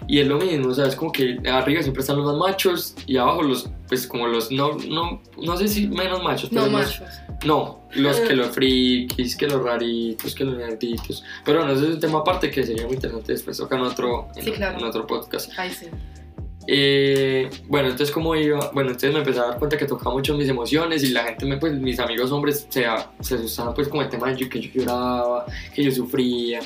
y 0.06 0.20
es 0.20 0.26
lo 0.26 0.38
mismo, 0.38 0.68
o 0.68 0.74
sea, 0.74 0.86
es 0.86 0.96
como 0.96 1.10
que 1.12 1.38
arriba 1.50 1.80
siempre 1.82 2.00
están 2.02 2.16
los 2.16 2.26
más 2.26 2.36
machos 2.36 2.94
y 3.06 3.16
abajo 3.16 3.42
los, 3.42 3.70
pues 3.88 4.06
como 4.06 4.26
los, 4.26 4.50
no, 4.52 4.76
no, 4.88 5.22
no 5.40 5.56
sé 5.56 5.66
si 5.68 5.86
menos 5.88 6.22
machos, 6.22 6.52
No 6.52 6.62
pero 6.64 6.72
los- 6.78 7.00
machos. 7.00 7.08
No, 7.44 7.80
los 7.94 8.20
que 8.20 8.34
los 8.34 8.48
frikis, 8.54 9.36
que 9.36 9.46
los 9.46 9.62
raritos, 9.62 10.34
que 10.34 10.44
los 10.44 10.56
nerditos. 10.56 11.22
Pero 11.44 11.58
bueno, 11.60 11.74
ese 11.74 11.88
es 11.88 11.94
un 11.94 12.00
tema 12.00 12.18
aparte 12.20 12.50
que 12.50 12.64
sería 12.64 12.84
muy 12.86 12.94
interesante 12.94 13.32
después 13.32 13.56
tocar 13.56 13.78
en 13.78 13.84
otro, 13.86 14.28
en, 14.36 14.44
Sí, 14.44 14.52
claro. 14.52 14.78
en 14.78 14.84
otro 14.84 15.06
podcast. 15.06 15.50
Ay, 15.56 15.70
sí. 15.70 15.86
Eh, 16.66 17.50
bueno, 17.66 17.88
entonces 17.88 18.10
como 18.12 18.34
iba, 18.34 18.70
bueno, 18.72 18.90
entonces 18.90 19.12
me 19.12 19.18
empecé 19.18 19.38
a 19.38 19.46
dar 19.48 19.58
cuenta 19.58 19.76
que 19.76 19.84
tocaba 19.84 20.12
mucho 20.12 20.36
mis 20.36 20.48
emociones 20.48 21.02
y 21.04 21.08
la 21.08 21.24
gente, 21.24 21.44
me, 21.44 21.58
pues 21.58 21.74
mis 21.74 21.98
amigos 21.98 22.32
hombres 22.32 22.66
se, 22.68 22.86
se 23.20 23.34
asustaban 23.34 23.74
pues 23.74 23.88
como 23.88 24.02
el 24.02 24.08
tema 24.08 24.30
de 24.30 24.48
que 24.48 24.60
yo 24.60 24.70
lloraba, 24.72 25.46
que 25.74 25.84
yo 25.84 25.90
sufría. 25.90 26.60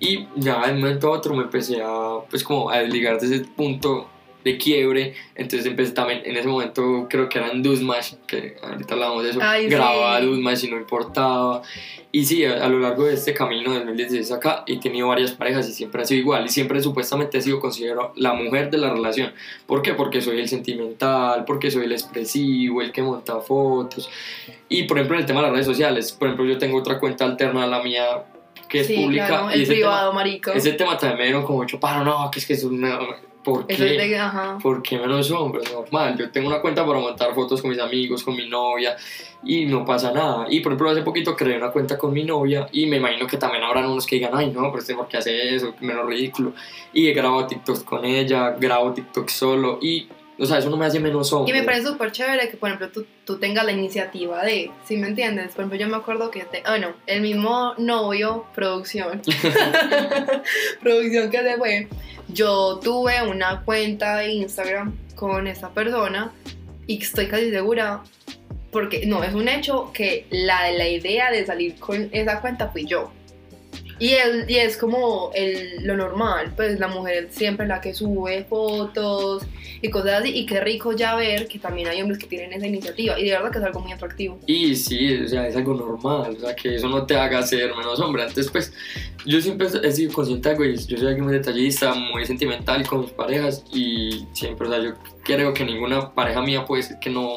Y 0.00 0.26
ya 0.36 0.66
de 0.66 0.72
un 0.72 0.80
momento 0.80 1.08
a 1.08 1.18
otro 1.18 1.34
me 1.34 1.42
empecé 1.42 1.82
a, 1.82 2.18
pues 2.30 2.42
como 2.42 2.70
a 2.70 2.78
desligar 2.78 3.20
de 3.20 3.26
ese 3.26 3.44
punto 3.44 4.08
de 4.52 4.58
quiebre. 4.58 5.14
Entonces 5.34 5.66
empecé 5.66 5.92
también, 5.92 6.22
en 6.24 6.36
ese 6.36 6.48
momento 6.48 7.06
creo 7.08 7.28
que 7.28 7.38
eran 7.38 7.62
Duzmash, 7.62 8.14
que 8.26 8.56
ahorita 8.62 8.94
hablábamos 8.94 9.24
de 9.24 9.30
eso, 9.30 9.40
Ay, 9.42 9.64
sí. 9.64 9.70
grababa 9.70 10.20
Duzmash 10.20 10.64
y 10.64 10.70
no 10.70 10.76
importaba. 10.76 11.62
Y 12.10 12.24
sí, 12.24 12.44
a, 12.44 12.64
a 12.64 12.68
lo 12.68 12.78
largo 12.78 13.04
de 13.04 13.14
este 13.14 13.34
camino 13.34 13.70
de 13.72 13.80
2016 13.80 14.32
acá 14.32 14.64
he 14.66 14.80
tenido 14.80 15.08
varias 15.08 15.32
parejas 15.32 15.68
y 15.68 15.72
siempre 15.72 16.02
ha 16.02 16.04
sido 16.06 16.20
igual. 16.20 16.46
Y 16.46 16.48
siempre 16.48 16.80
supuestamente 16.82 17.38
he 17.38 17.42
sido 17.42 17.60
considerado 17.60 18.12
la 18.16 18.32
mujer 18.32 18.70
de 18.70 18.78
la 18.78 18.90
relación. 18.92 19.32
¿Por 19.66 19.82
qué? 19.82 19.94
Porque 19.94 20.20
soy 20.22 20.40
el 20.40 20.48
sentimental, 20.48 21.44
porque 21.44 21.70
soy 21.70 21.84
el 21.84 21.92
expresivo, 21.92 22.80
el 22.80 22.92
que 22.92 23.02
monta 23.02 23.40
fotos. 23.40 24.08
Y 24.68 24.84
por 24.84 24.96
ejemplo 24.98 25.16
en 25.16 25.20
el 25.20 25.26
tema 25.26 25.40
de 25.40 25.46
las 25.46 25.52
redes 25.52 25.66
sociales, 25.66 26.12
por 26.12 26.28
ejemplo 26.28 26.46
yo 26.46 26.58
tengo 26.58 26.78
otra 26.78 26.98
cuenta 26.98 27.24
alterna 27.24 27.64
a 27.64 27.66
la 27.66 27.82
mía 27.82 28.24
que 28.68 28.80
es 28.80 28.86
sí, 28.86 28.96
pública. 28.96 29.26
claro, 29.26 29.50
y 29.50 29.54
el 29.54 29.62
ese 29.62 29.72
privado, 29.72 30.10
tema, 30.10 30.14
marico. 30.20 30.52
ese 30.52 30.72
tema 30.72 30.96
también 30.98 31.18
me 31.18 31.24
dieron 31.24 31.42
como 31.44 31.58
mucho 31.58 31.80
paro, 31.80 32.04
no, 32.04 32.30
que 32.30 32.38
es 32.38 32.46
que 32.46 32.52
es 32.52 32.64
una... 32.64 32.98
¿Por 33.44 33.66
qué? 33.66 33.76
de, 33.76 34.18
ajá. 34.18 34.58
¿Por 34.62 34.82
qué 34.82 34.98
menos 34.98 35.30
hombres? 35.30 35.72
Normal. 35.72 36.16
Yo 36.18 36.30
tengo 36.30 36.48
una 36.48 36.60
cuenta 36.60 36.84
para 36.84 36.98
montar 36.98 37.34
fotos 37.34 37.62
con 37.62 37.70
mis 37.70 37.80
amigos, 37.80 38.22
con 38.22 38.36
mi 38.36 38.48
novia 38.48 38.96
y 39.44 39.66
no 39.66 39.84
pasa 39.84 40.12
nada. 40.12 40.46
Y 40.50 40.60
por 40.60 40.72
ejemplo, 40.72 40.90
hace 40.90 41.02
poquito 41.02 41.36
creé 41.36 41.56
una 41.56 41.70
cuenta 41.70 41.96
con 41.96 42.12
mi 42.12 42.24
novia 42.24 42.68
y 42.72 42.86
me 42.86 42.96
imagino 42.96 43.26
que 43.26 43.36
también 43.36 43.62
habrán 43.62 43.86
unos 43.86 44.06
que 44.06 44.16
digan, 44.16 44.32
ay, 44.34 44.50
no, 44.50 44.62
pero 44.70 44.78
este 44.78 44.94
por 44.94 45.08
qué 45.08 45.18
hace 45.18 45.54
eso, 45.54 45.74
menos 45.80 46.06
ridículo. 46.06 46.52
Y 46.92 47.08
he 47.08 47.12
grabado 47.12 47.46
TikToks 47.46 47.84
con 47.84 48.04
ella, 48.04 48.50
grabo 48.58 48.92
TikTok 48.92 49.28
solo 49.28 49.78
y, 49.80 50.08
o 50.38 50.44
sea, 50.44 50.58
eso 50.58 50.70
no 50.70 50.76
me 50.76 50.86
hace 50.86 51.00
menos 51.00 51.30
Y 51.32 51.34
hombre. 51.34 51.60
me 51.60 51.62
parece 51.62 51.86
súper 51.86 52.12
chévere 52.12 52.48
que, 52.48 52.56
por 52.56 52.68
ejemplo, 52.68 52.90
tú, 52.90 53.06
tú 53.24 53.38
tengas 53.38 53.64
la 53.64 53.72
iniciativa 53.72 54.44
de, 54.44 54.70
¿sí 54.84 54.96
me 54.96 55.08
entiendes? 55.08 55.54
Por 55.54 55.64
ejemplo, 55.64 55.78
yo 55.78 55.88
me 55.88 55.96
acuerdo 55.96 56.30
que, 56.30 56.44
te, 56.44 56.62
bueno, 56.66 56.92
el 57.06 57.20
mismo 57.20 57.74
novio, 57.78 58.46
producción, 58.54 59.22
producción 60.82 61.30
que 61.30 61.38
se 61.38 61.56
fue, 61.56 61.88
yo 62.28 62.80
tuve 62.82 63.22
una 63.22 63.62
cuenta 63.64 64.16
de 64.16 64.32
Instagram 64.32 64.96
con 65.14 65.46
esa 65.46 65.70
persona 65.70 66.32
y 66.86 67.02
estoy 67.02 67.26
casi 67.26 67.50
segura, 67.50 68.02
porque 68.70 69.06
no, 69.06 69.22
es 69.24 69.34
un 69.34 69.48
hecho 69.48 69.90
que 69.92 70.26
la, 70.30 70.70
la 70.72 70.88
idea 70.88 71.30
de 71.30 71.44
salir 71.44 71.76
con 71.76 72.08
esa 72.12 72.40
cuenta 72.40 72.68
fui 72.68 72.86
yo. 72.86 73.10
Y 73.98 74.10
es, 74.10 74.48
y 74.48 74.56
es 74.56 74.76
como 74.76 75.30
el, 75.34 75.84
lo 75.84 75.96
normal, 75.96 76.52
pues 76.54 76.78
la 76.78 76.88
mujer 76.88 77.28
siempre 77.30 77.64
es 77.64 77.68
la 77.68 77.80
que 77.80 77.94
sube 77.94 78.44
fotos 78.44 79.44
y 79.82 79.90
cosas 79.90 80.20
así. 80.20 80.30
Y 80.34 80.46
qué 80.46 80.60
rico 80.60 80.92
ya 80.92 81.16
ver 81.16 81.48
que 81.48 81.58
también 81.58 81.88
hay 81.88 82.00
hombres 82.00 82.18
que 82.18 82.26
tienen 82.26 82.52
esa 82.52 82.66
iniciativa. 82.66 83.18
Y 83.18 83.24
de 83.24 83.32
verdad 83.32 83.50
que 83.50 83.58
es 83.58 83.64
algo 83.64 83.80
muy 83.80 83.92
atractivo. 83.92 84.38
Y 84.46 84.76
sí, 84.76 85.14
o 85.14 85.28
sea, 85.28 85.48
es 85.48 85.56
algo 85.56 85.74
normal, 85.74 86.36
o 86.36 86.40
sea, 86.40 86.54
que 86.54 86.76
eso 86.76 86.88
no 86.88 87.06
te 87.06 87.16
haga 87.16 87.42
ser 87.42 87.74
menos 87.74 87.98
hombre. 88.00 88.22
Antes, 88.22 88.50
pues, 88.50 88.72
yo 89.26 89.40
siempre 89.40 89.68
he 89.82 89.92
sido 89.92 90.12
consciente 90.12 90.48
de 90.48 90.54
algo 90.54 90.64
y 90.64 90.76
yo 90.76 90.96
soy 90.96 91.08
alguien 91.08 91.24
muy 91.24 91.34
detallista, 91.34 91.94
muy 91.94 92.24
sentimental 92.24 92.86
con 92.86 93.02
mis 93.02 93.10
parejas 93.10 93.64
y 93.72 94.26
siempre, 94.32 94.68
o 94.68 94.70
sea, 94.70 94.82
yo 94.82 94.94
creo 95.24 95.52
que 95.52 95.64
ninguna 95.64 96.14
pareja 96.14 96.40
mía 96.42 96.64
puede 96.64 96.82
decir 96.82 96.98
que 97.00 97.10
no 97.10 97.36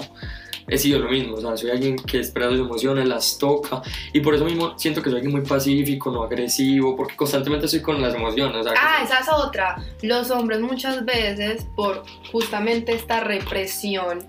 he 0.71 0.77
sido 0.77 0.99
lo 0.99 1.09
mismo, 1.09 1.35
o 1.35 1.41
sea, 1.41 1.55
soy 1.57 1.69
alguien 1.69 1.97
que 1.97 2.17
expresa 2.17 2.49
sus 2.51 2.59
emociones, 2.61 3.05
las 3.07 3.37
toca 3.37 3.81
y 4.13 4.21
por 4.21 4.33
eso 4.33 4.45
mismo 4.45 4.73
siento 4.79 5.01
que 5.03 5.09
soy 5.09 5.17
alguien 5.19 5.35
muy 5.35 5.45
pacífico, 5.45 6.09
no 6.11 6.23
agresivo, 6.23 6.95
porque 6.95 7.15
constantemente 7.15 7.65
estoy 7.65 7.81
con 7.81 8.01
las 8.01 8.15
emociones, 8.15 8.55
o 8.55 8.63
sea, 8.63 8.73
Ah, 8.77 9.01
esa 9.03 9.19
es 9.19 9.27
otra. 9.29 9.75
Los 10.01 10.31
hombres 10.31 10.61
muchas 10.61 11.03
veces, 11.05 11.67
por 11.75 12.03
justamente 12.31 12.93
esta 12.93 13.19
represión 13.19 14.25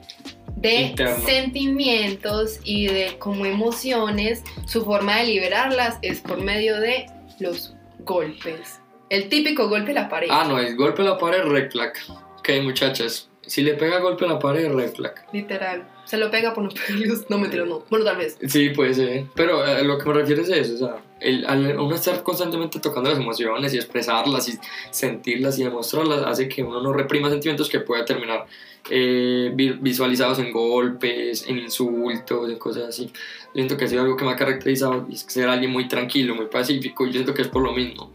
de 0.56 0.82
Interna. 0.82 1.16
sentimientos 1.24 2.58
y 2.64 2.86
de 2.86 3.16
como 3.18 3.46
emociones, 3.46 4.42
su 4.66 4.84
forma 4.84 5.18
de 5.18 5.24
liberarlas 5.26 5.98
es 6.02 6.20
por 6.20 6.40
medio 6.40 6.80
de 6.80 7.06
los 7.38 7.74
golpes. 8.00 8.80
El 9.10 9.28
típico 9.28 9.68
golpe 9.68 9.90
a 9.92 9.94
la 9.94 10.08
pared. 10.08 10.28
Ah, 10.30 10.44
no, 10.48 10.58
el 10.58 10.74
golpe 10.76 11.02
a 11.02 11.04
la 11.04 11.18
pared, 11.18 11.42
red 11.44 11.70
flag. 11.70 11.92
Ok, 12.38 12.48
muchachas, 12.62 13.28
si 13.52 13.62
le 13.62 13.74
pega 13.74 13.98
golpe 14.00 14.24
a 14.24 14.28
la 14.28 14.38
pared, 14.38 14.72
red 14.72 14.92
flag. 14.94 15.14
Literal. 15.32 15.86
Se 16.04 16.16
lo 16.16 16.30
pega 16.30 16.52
por 16.54 16.64
no 16.64 16.70
pegarle. 16.74 17.08
No, 17.28 17.38
mentira, 17.38 17.64
no. 17.64 17.84
Bueno, 17.90 18.04
tal 18.04 18.16
vez. 18.16 18.38
Sí, 18.48 18.70
puede 18.70 18.94
ser. 18.94 19.26
Pero 19.34 19.64
eh, 19.66 19.84
lo 19.84 19.98
que 19.98 20.06
me 20.08 20.14
refiero 20.14 20.42
es 20.42 20.48
eso, 20.48 20.74
o 20.74 20.78
sea, 20.78 20.96
el, 21.20 21.44
al 21.46 21.78
uno 21.78 21.94
estar 21.94 22.22
constantemente 22.22 22.80
tocando 22.80 23.10
las 23.10 23.18
emociones 23.18 23.72
y 23.74 23.76
expresarlas 23.76 24.48
y 24.48 24.58
sentirlas 24.90 25.58
y 25.58 25.64
demostrarlas 25.64 26.22
hace 26.26 26.48
que 26.48 26.62
uno 26.62 26.80
no 26.82 26.92
reprima 26.92 27.28
sentimientos 27.30 27.68
que 27.68 27.78
pueda 27.80 28.04
terminar 28.04 28.46
eh, 28.90 29.52
vi- 29.54 29.76
visualizados 29.80 30.38
en 30.40 30.50
golpes, 30.50 31.46
en 31.46 31.58
insultos, 31.58 32.50
en 32.50 32.58
cosas 32.58 32.84
así. 32.88 33.06
Yo 33.06 33.50
siento 33.54 33.76
que 33.76 33.84
ha 33.84 33.88
sido 33.88 34.02
algo 34.02 34.16
que 34.16 34.24
me 34.24 34.32
ha 34.32 34.36
caracterizado 34.36 35.06
y 35.08 35.14
es 35.14 35.20
ser 35.28 35.48
alguien 35.48 35.70
muy 35.70 35.86
tranquilo, 35.88 36.34
muy 36.34 36.46
pacífico 36.46 37.04
y 37.04 37.08
yo 37.08 37.12
siento 37.20 37.34
que 37.34 37.42
es 37.42 37.48
por 37.48 37.62
lo 37.62 37.72
mismo. 37.72 38.12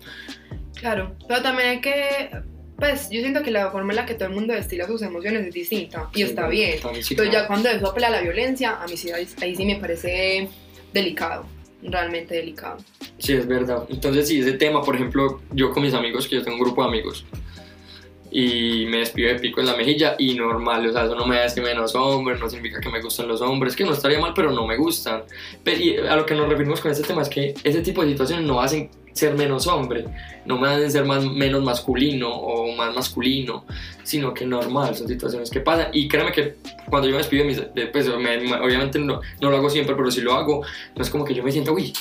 Claro. 0.75 1.15
Pero 1.27 1.41
también 1.41 1.69
hay 1.69 1.81
que 1.81 2.29
pues 2.77 3.09
yo 3.09 3.21
siento 3.21 3.41
que 3.41 3.51
la 3.51 3.71
forma 3.71 3.91
en 3.91 3.97
la 3.97 4.05
que 4.05 4.13
todo 4.13 4.27
el 4.27 4.35
mundo 4.35 4.53
destila 4.53 4.85
sus 4.85 5.01
emociones 5.01 5.47
es 5.47 5.53
distinta 5.53 6.09
y 6.13 6.17
Sí, 6.17 6.21
está 6.23 6.47
bien. 6.47 6.77
Pero 6.81 7.01
claro. 7.01 7.31
ya 7.31 7.47
cuando 7.47 7.69
eso 7.69 7.87
apela 7.87 8.07
a 8.07 8.11
la 8.11 8.21
violencia, 8.21 8.81
a 8.81 8.85
mí 8.87 8.95
sí, 8.95 9.11
ahí, 9.11 9.27
ahí 9.41 9.55
sí 9.55 9.65
me 9.65 9.77
parece 9.77 10.47
delicado, 10.93 11.45
realmente 11.81 12.35
delicado. 12.35 12.77
Sí, 13.17 13.33
es 13.33 13.47
verdad. 13.47 13.85
Entonces, 13.89 14.27
sí, 14.27 14.39
ese 14.39 14.53
tema, 14.53 14.83
por 14.83 14.95
ejemplo, 14.95 15.41
yo 15.53 15.71
con 15.71 15.83
mis 15.83 15.93
amigos, 15.93 16.27
que 16.27 16.35
yo 16.35 16.43
tengo 16.43 16.57
un 16.57 16.63
grupo 16.63 16.83
de 16.83 16.89
amigos, 16.89 17.25
y 18.29 18.85
me 18.87 18.97
despido 18.97 19.33
de 19.33 19.39
pico 19.39 19.59
en 19.59 19.67
la 19.67 19.75
mejilla, 19.75 20.15
y 20.19 20.35
normal, 20.35 20.85
o 20.85 20.91
sea, 20.91 21.05
eso 21.05 21.15
no 21.15 21.25
me 21.25 21.39
hace 21.39 21.61
menos 21.61 21.95
hombre, 21.95 22.37
no 22.37 22.47
significa 22.47 22.79
que 22.79 22.89
me 22.89 23.01
gustan 23.01 23.27
los 23.27 23.41
hombres, 23.41 23.75
que 23.75 23.85
no 23.85 23.93
estaría 23.93 24.19
mal, 24.19 24.33
pero 24.35 24.51
no 24.51 24.67
me 24.67 24.77
gustan. 24.77 25.23
Pero 25.63 25.79
y 25.79 25.97
a 25.97 26.15
lo 26.15 26.27
que 26.27 26.35
nos 26.35 26.47
referimos 26.47 26.79
con 26.79 26.91
este 26.91 27.03
tema 27.03 27.23
es 27.23 27.29
que 27.29 27.55
ese 27.63 27.81
tipo 27.81 28.03
de 28.03 28.11
situaciones 28.11 28.45
no 28.45 28.61
hacen 28.61 28.91
ser 29.17 29.33
menos 29.35 29.67
hombre, 29.67 30.05
no 30.45 30.57
me 30.57 30.67
hacen 30.69 30.91
ser 30.91 31.05
más, 31.05 31.25
menos 31.25 31.63
masculino 31.63 32.29
o 32.33 32.75
más 32.75 32.93
masculino, 32.95 33.65
sino 34.03 34.33
que 34.33 34.45
normal, 34.45 34.95
son 34.95 35.07
situaciones 35.07 35.49
que 35.49 35.59
pasan. 35.59 35.87
Y 35.93 36.07
créeme 36.07 36.31
que 36.31 36.55
cuando 36.89 37.07
yo 37.07 37.13
me 37.13 37.17
despido 37.19 37.45
de 37.45 37.69
de- 37.81 37.87
pues, 37.87 38.07
me- 38.07 38.39
me- 38.39 38.55
obviamente 38.61 38.99
no, 38.99 39.19
no 39.41 39.49
lo 39.49 39.57
hago 39.57 39.69
siempre, 39.69 39.95
pero 39.95 40.09
si 40.11 40.21
lo 40.21 40.33
hago, 40.33 40.63
no 40.95 41.01
es 41.03 41.09
como 41.09 41.25
que 41.25 41.33
yo 41.33 41.43
me 41.43 41.51
siento, 41.51 41.73
uy, 41.73 41.91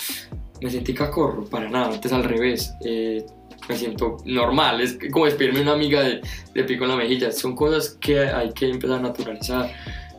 me 0.61 0.71
sentí 0.71 0.95
cacorro, 0.95 1.45
para 1.47 1.69
nada, 1.69 1.93
antes 1.95 2.13
al 2.13 2.25
revés. 2.25 2.73
eh, 2.85 3.25
me 3.69 3.75
siento 3.77 4.19
normal, 4.27 4.81
es 4.81 4.97
como 5.11 5.25
despedirme 5.25 5.57
de 5.59 5.63
una 5.65 5.73
amiga 5.73 6.01
de, 6.03 6.21
de 6.55 6.65
pico 6.65 6.85
en 6.85 6.91
la 6.91 6.97
mejilla. 6.97 7.33
Son 7.33 7.57
cosas 7.57 7.97
que 8.01 8.21
hay 8.21 8.53
que 8.53 8.69
empezar 8.69 8.99
a 8.99 9.03
naturalizar. 9.03 9.73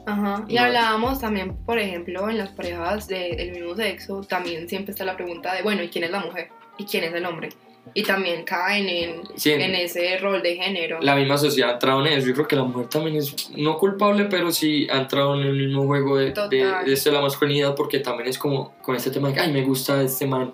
Ajá. 0.06 0.44
Y 0.50 0.58
hablábamos 0.58 1.20
también, 1.22 1.56
por 1.66 1.80
ejemplo, 1.80 2.30
en 2.30 2.38
las 2.40 2.50
parejas 2.50 3.08
de- 3.08 3.36
del 3.38 3.52
mismo 3.52 3.76
sexo, 3.76 4.22
también 4.22 4.68
siempre 4.68 4.92
está 4.92 5.06
la 5.06 5.16
pregunta 5.16 5.54
de, 5.54 5.62
bueno, 5.62 5.82
¿y 5.84 5.88
quién 5.88 6.04
es 6.04 6.12
la 6.12 6.20
mujer? 6.20 6.50
¿Y 6.78 6.86
quién 6.86 7.04
es 7.04 7.13
el 7.13 7.26
hombre? 7.26 7.50
Y 7.94 8.04
también 8.04 8.44
caen 8.44 8.90
en, 8.90 9.22
Sí, 9.36 9.52
en 9.52 9.74
ese 9.74 10.18
rol 10.18 10.42
de 10.42 10.58
género. 10.58 11.00
la 11.02 11.16
misma 11.16 11.38
sociedad 11.38 11.70
ha 11.70 11.74
entrado 11.74 12.06
en 12.06 12.12
eso. 12.13 12.28
Yo 12.28 12.34
creo 12.34 12.48
que 12.48 12.56
la 12.58 12.63
mujer 12.63 12.88
también 12.90 13.16
es 13.16 13.50
no 13.56 13.78
culpable, 13.78 14.26
pero 14.26 14.52
sí 14.52 14.88
ha 14.92 14.98
entrado 14.98 15.36
en 15.36 15.48
el 15.48 15.54
mismo 15.54 15.86
juego 15.86 16.18
de, 16.18 16.32
de, 16.50 16.66
de 16.86 16.96
de 16.96 17.12
la 17.12 17.22
masculinidad, 17.22 17.76
porque 17.76 18.00
también 18.00 18.28
es 18.28 18.38
como 18.38 18.74
con 18.82 18.96
este 18.96 19.10
tema 19.10 19.30
de 19.30 19.36
que, 19.36 19.40
ay, 19.40 19.54
me 19.54 19.63
gusta 19.63 20.02
este 20.02 20.28
man, 20.28 20.54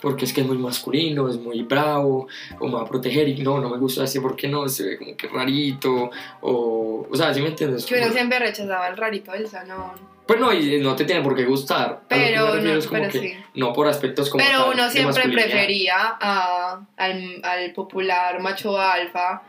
porque 0.00 0.24
es 0.24 0.32
que 0.32 0.40
es 0.40 0.46
muy 0.46 0.58
masculino, 0.58 1.28
es 1.28 1.38
muy 1.38 1.62
bravo, 1.62 2.26
o 2.58 2.66
me 2.66 2.74
va 2.74 2.82
a 2.82 2.86
proteger, 2.86 3.28
y 3.28 3.36
no, 3.42 3.60
no 3.60 3.68
me 3.68 3.78
gusta 3.78 4.02
así, 4.02 4.18
porque 4.18 4.48
no, 4.48 4.68
se 4.68 4.84
ve 4.84 4.98
como 4.98 5.16
que 5.16 5.28
rarito, 5.28 6.10
o, 6.40 7.06
o 7.08 7.16
sea, 7.16 7.32
¿sí 7.32 7.40
me 7.40 7.48
entiendes? 7.48 7.86
Que 7.86 7.94
uno 7.94 8.12
siempre 8.12 8.40
rechazaba 8.40 8.88
el 8.88 8.96
rarito 8.96 9.30
del 9.30 9.46
salón. 9.46 10.10
Pues 10.26 10.38
no, 10.40 10.52
y 10.52 10.78
no 10.80 10.94
te 10.94 11.04
tiene 11.04 11.20
por 11.22 11.34
qué 11.34 11.44
gustar. 11.44 12.02
Pero, 12.08 12.54
no, 12.54 12.72
es 12.74 12.86
como 12.86 13.00
pero 13.00 13.12
que 13.12 13.18
sí. 13.20 13.34
no 13.54 13.72
por 13.72 13.88
aspectos 13.88 14.30
como 14.30 14.42
Pero 14.44 14.64
tal 14.64 14.74
uno 14.74 14.90
siempre 14.90 15.28
prefería 15.28 15.94
a- 16.20 16.80
al, 16.96 17.40
al 17.42 17.72
popular 17.72 18.40
macho 18.40 18.78
alfa, 18.78 19.42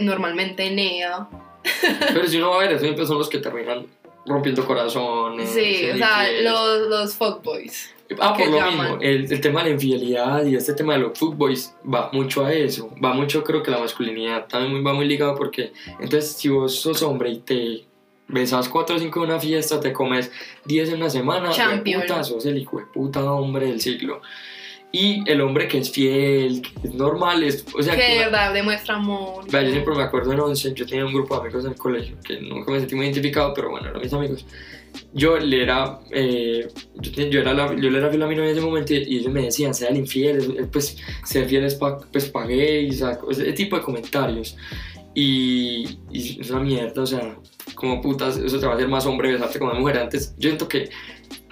normalmente 0.00 0.70
Nea. 0.70 1.28
Pero 2.12 2.26
si 2.26 2.38
uno 2.38 2.50
va 2.50 2.56
a 2.62 2.68
ver, 2.68 2.78
siempre 2.78 3.06
son 3.06 3.18
los 3.18 3.28
que 3.28 3.38
terminan 3.38 3.86
rompiendo 4.26 4.64
corazones. 4.64 5.50
Sí, 5.50 5.90
o 5.92 5.96
sea, 5.96 6.30
los, 6.42 6.88
los 6.88 7.14
fuckboys. 7.14 7.94
Ah, 8.20 8.34
por 8.34 8.46
lo 8.48 8.56
llaman. 8.56 8.80
mismo, 8.92 8.98
el, 9.02 9.30
el 9.30 9.40
tema 9.40 9.62
de 9.62 9.68
la 9.68 9.74
infidelidad 9.74 10.44
y 10.46 10.56
este 10.56 10.72
tema 10.72 10.94
de 10.94 11.00
los 11.00 11.18
footboys 11.18 11.74
va 11.92 12.08
mucho 12.12 12.44
a 12.46 12.52
eso, 12.54 12.90
va 13.04 13.12
mucho 13.12 13.44
creo 13.44 13.62
que 13.62 13.70
la 13.70 13.78
masculinidad 13.78 14.46
también 14.46 14.86
va 14.86 14.94
muy 14.94 15.06
ligado 15.06 15.34
porque 15.34 15.72
entonces 16.00 16.32
si 16.32 16.48
vos 16.48 16.74
sos 16.80 17.02
hombre 17.02 17.28
y 17.30 17.38
te 17.40 17.84
besas 18.28 18.68
4 18.68 18.96
o 18.96 18.98
5 18.98 19.24
en 19.24 19.30
una 19.30 19.40
fiesta, 19.40 19.80
te 19.80 19.92
comes 19.92 20.30
10 20.66 20.90
en 20.90 20.96
una 20.96 21.10
semana, 21.10 21.52
puta, 22.00 22.22
sos 22.24 22.46
el 22.46 22.58
hijo 22.58 22.78
de 22.78 22.86
puta 22.86 23.32
hombre 23.32 23.66
del 23.66 23.80
siglo. 23.80 24.20
Y 24.90 25.22
el 25.30 25.42
hombre 25.42 25.68
que 25.68 25.76
es 25.78 25.90
fiel, 25.90 26.62
que 26.62 26.88
es 26.88 26.94
normal, 26.94 27.42
es, 27.42 27.66
o 27.74 27.82
sea, 27.82 27.94
que 27.94 28.00
de 28.14 28.18
verdad 28.20 28.54
demuestra 28.54 28.94
amor. 28.96 29.44
Vea, 29.50 29.62
yo 29.62 29.70
siempre 29.72 29.94
me 29.94 30.02
acuerdo 30.02 30.32
en 30.32 30.40
11, 30.40 30.72
yo 30.72 30.86
tenía 30.86 31.04
un 31.04 31.12
grupo 31.12 31.34
de 31.34 31.40
amigos 31.42 31.64
en 31.66 31.72
el 31.72 31.76
colegio 31.76 32.16
que 32.24 32.40
nunca 32.40 32.70
me 32.72 32.78
sentí 32.80 32.94
muy 32.94 33.04
identificado, 33.04 33.52
pero 33.52 33.68
bueno, 33.70 33.88
eran 33.88 34.00
mis 34.00 34.12
amigos. 34.14 34.46
Yo 35.12 35.36
le 35.38 35.62
era, 35.62 35.98
eh, 36.10 36.68
yo, 36.96 37.12
te- 37.12 37.28
yo 37.28 37.40
era, 37.40 37.52
la- 37.52 37.74
yo 37.76 37.90
le 37.90 37.98
era 37.98 38.08
fiel 38.08 38.22
a 38.22 38.26
mi 38.26 38.34
novia 38.34 38.50
en 38.50 38.56
ese 38.56 38.64
momento 38.64 38.94
y, 38.94 38.96
y 39.06 39.18
ellos 39.18 39.30
me 39.30 39.42
decían, 39.42 39.74
sean 39.74 39.94
infieles, 39.94 40.44
eh, 40.48 40.66
pues 40.72 40.96
ser 41.22 41.46
fieles 41.46 41.74
pa, 41.74 41.98
pues, 42.10 42.30
pa 42.30 42.46
gays, 42.46 43.02
o 43.02 43.06
sea, 43.10 43.18
ese 43.30 43.52
tipo 43.52 43.76
de 43.76 43.82
comentarios. 43.82 44.56
Y, 45.14 45.98
y 46.10 46.40
es 46.40 46.50
una 46.50 46.60
mierda, 46.60 47.02
o 47.02 47.06
sea, 47.06 47.36
como 47.74 48.00
putas, 48.00 48.36
eso 48.36 48.58
te 48.58 48.66
va 48.66 48.72
a 48.72 48.74
hacer 48.76 48.88
más 48.88 49.06
hombre 49.06 49.32
besarte 49.32 49.58
con 49.58 49.68
una 49.68 49.78
mujer. 49.78 49.98
Antes, 49.98 50.34
yo 50.38 50.50
siento 50.50 50.68
que 50.68 50.90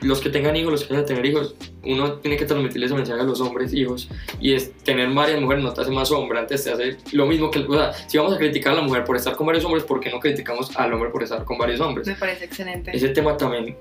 los 0.00 0.20
que 0.20 0.28
tengan 0.28 0.54
hijos, 0.56 0.72
los 0.72 0.84
que 0.84 0.92
vayan 0.92 1.04
a 1.04 1.06
tener 1.06 1.26
hijos, 1.26 1.54
uno 1.84 2.14
tiene 2.14 2.36
que 2.36 2.44
transmitirles 2.44 2.90
ese 2.90 2.96
mensaje 2.96 3.20
a 3.20 3.24
los 3.24 3.40
hombres, 3.40 3.72
hijos, 3.72 4.08
y 4.40 4.52
es 4.52 4.72
tener 4.78 5.08
varias 5.10 5.40
mujeres 5.40 5.64
no 5.64 5.72
te 5.72 5.80
hace 5.80 5.90
más 5.90 6.10
hombre, 6.10 6.38
antes 6.38 6.64
te 6.64 6.70
hace 6.70 6.96
lo 7.12 7.26
mismo 7.26 7.50
que, 7.50 7.60
o 7.60 7.72
sea, 7.72 7.92
si 7.92 8.18
vamos 8.18 8.34
a 8.34 8.38
criticar 8.38 8.72
a 8.72 8.76
la 8.76 8.82
mujer 8.82 9.04
por 9.04 9.16
estar 9.16 9.34
con 9.36 9.46
varios 9.46 9.64
hombres, 9.64 9.84
¿por 9.84 10.00
qué 10.00 10.10
no 10.10 10.20
criticamos 10.20 10.76
al 10.76 10.92
hombre 10.92 11.10
por 11.10 11.22
estar 11.22 11.44
con 11.44 11.56
varios 11.58 11.80
hombres? 11.80 12.06
Me 12.06 12.14
parece 12.14 12.44
excelente. 12.44 12.94
Ese 12.94 13.08
tema 13.08 13.36
también 13.36 13.76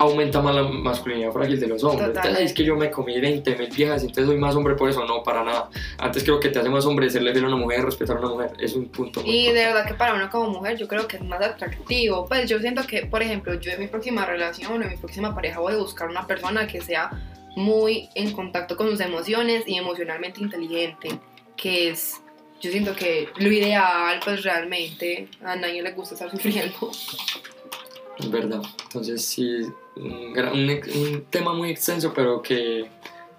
aumenta 0.00 0.40
más 0.40 0.54
la 0.54 0.62
masculinidad 0.62 1.30
frágil 1.30 1.60
de 1.60 1.66
los 1.66 1.84
hombres. 1.84 2.08
Entonces, 2.08 2.34
"Ay, 2.34 2.44
es 2.46 2.54
que 2.54 2.64
yo 2.64 2.74
me 2.74 2.90
comí 2.90 3.20
20 3.20 3.54
mil 3.54 3.68
viejas 3.68 4.00
entonces 4.00 4.24
soy 4.26 4.38
más 4.38 4.56
hombre 4.56 4.74
por 4.74 4.88
eso. 4.88 5.04
No, 5.04 5.22
para 5.22 5.44
nada. 5.44 5.68
Antes 5.98 6.24
creo 6.24 6.40
que 6.40 6.48
te 6.48 6.58
hace 6.58 6.70
más 6.70 6.86
hombre 6.86 7.10
serle 7.10 7.32
fiel 7.32 7.44
a 7.44 7.48
una 7.48 7.56
mujer, 7.58 7.84
respetar 7.84 8.16
a 8.16 8.20
una 8.20 8.30
mujer. 8.30 8.52
Es 8.58 8.74
un 8.74 8.88
punto. 8.88 9.20
Y 9.24 9.46
de 9.48 9.52
verdad 9.66 9.86
que 9.86 9.92
para 9.92 10.14
uno 10.14 10.30
como 10.30 10.48
mujer 10.48 10.78
yo 10.78 10.88
creo 10.88 11.06
que 11.06 11.18
es 11.18 11.22
más 11.22 11.42
atractivo. 11.42 12.26
Pues 12.26 12.48
yo 12.48 12.58
siento 12.60 12.86
que, 12.86 13.04
por 13.04 13.22
ejemplo, 13.22 13.52
yo 13.60 13.72
en 13.72 13.80
mi 13.80 13.88
próxima 13.88 14.24
relación 14.24 14.72
o 14.72 14.82
en 14.82 14.88
mi 14.88 14.96
próxima 14.96 15.34
pareja 15.34 15.60
voy 15.60 15.74
a 15.74 15.76
buscar 15.76 16.08
una 16.08 16.26
persona 16.26 16.66
que 16.66 16.80
sea 16.80 17.10
muy 17.54 18.08
en 18.14 18.32
contacto 18.32 18.78
con 18.78 18.88
sus 18.88 19.00
emociones 19.00 19.64
y 19.66 19.74
emocionalmente 19.76 20.40
inteligente, 20.40 21.10
que 21.58 21.90
es, 21.90 22.22
yo 22.62 22.70
siento 22.70 22.96
que 22.96 23.28
lo 23.36 23.52
ideal, 23.52 24.18
pues 24.24 24.44
realmente 24.44 25.28
a 25.44 25.56
nadie 25.56 25.82
le 25.82 25.90
gusta 25.92 26.14
estar 26.14 26.30
sufriendo. 26.30 26.90
Es 28.20 28.30
verdad. 28.30 28.62
Entonces, 28.84 29.24
sí, 29.24 29.62
un, 29.96 30.32
gran- 30.32 30.52
un, 30.52 30.70
un 30.70 31.24
tema 31.30 31.52
muy 31.54 31.70
extenso, 31.70 32.12
pero 32.14 32.40
que 32.42 32.86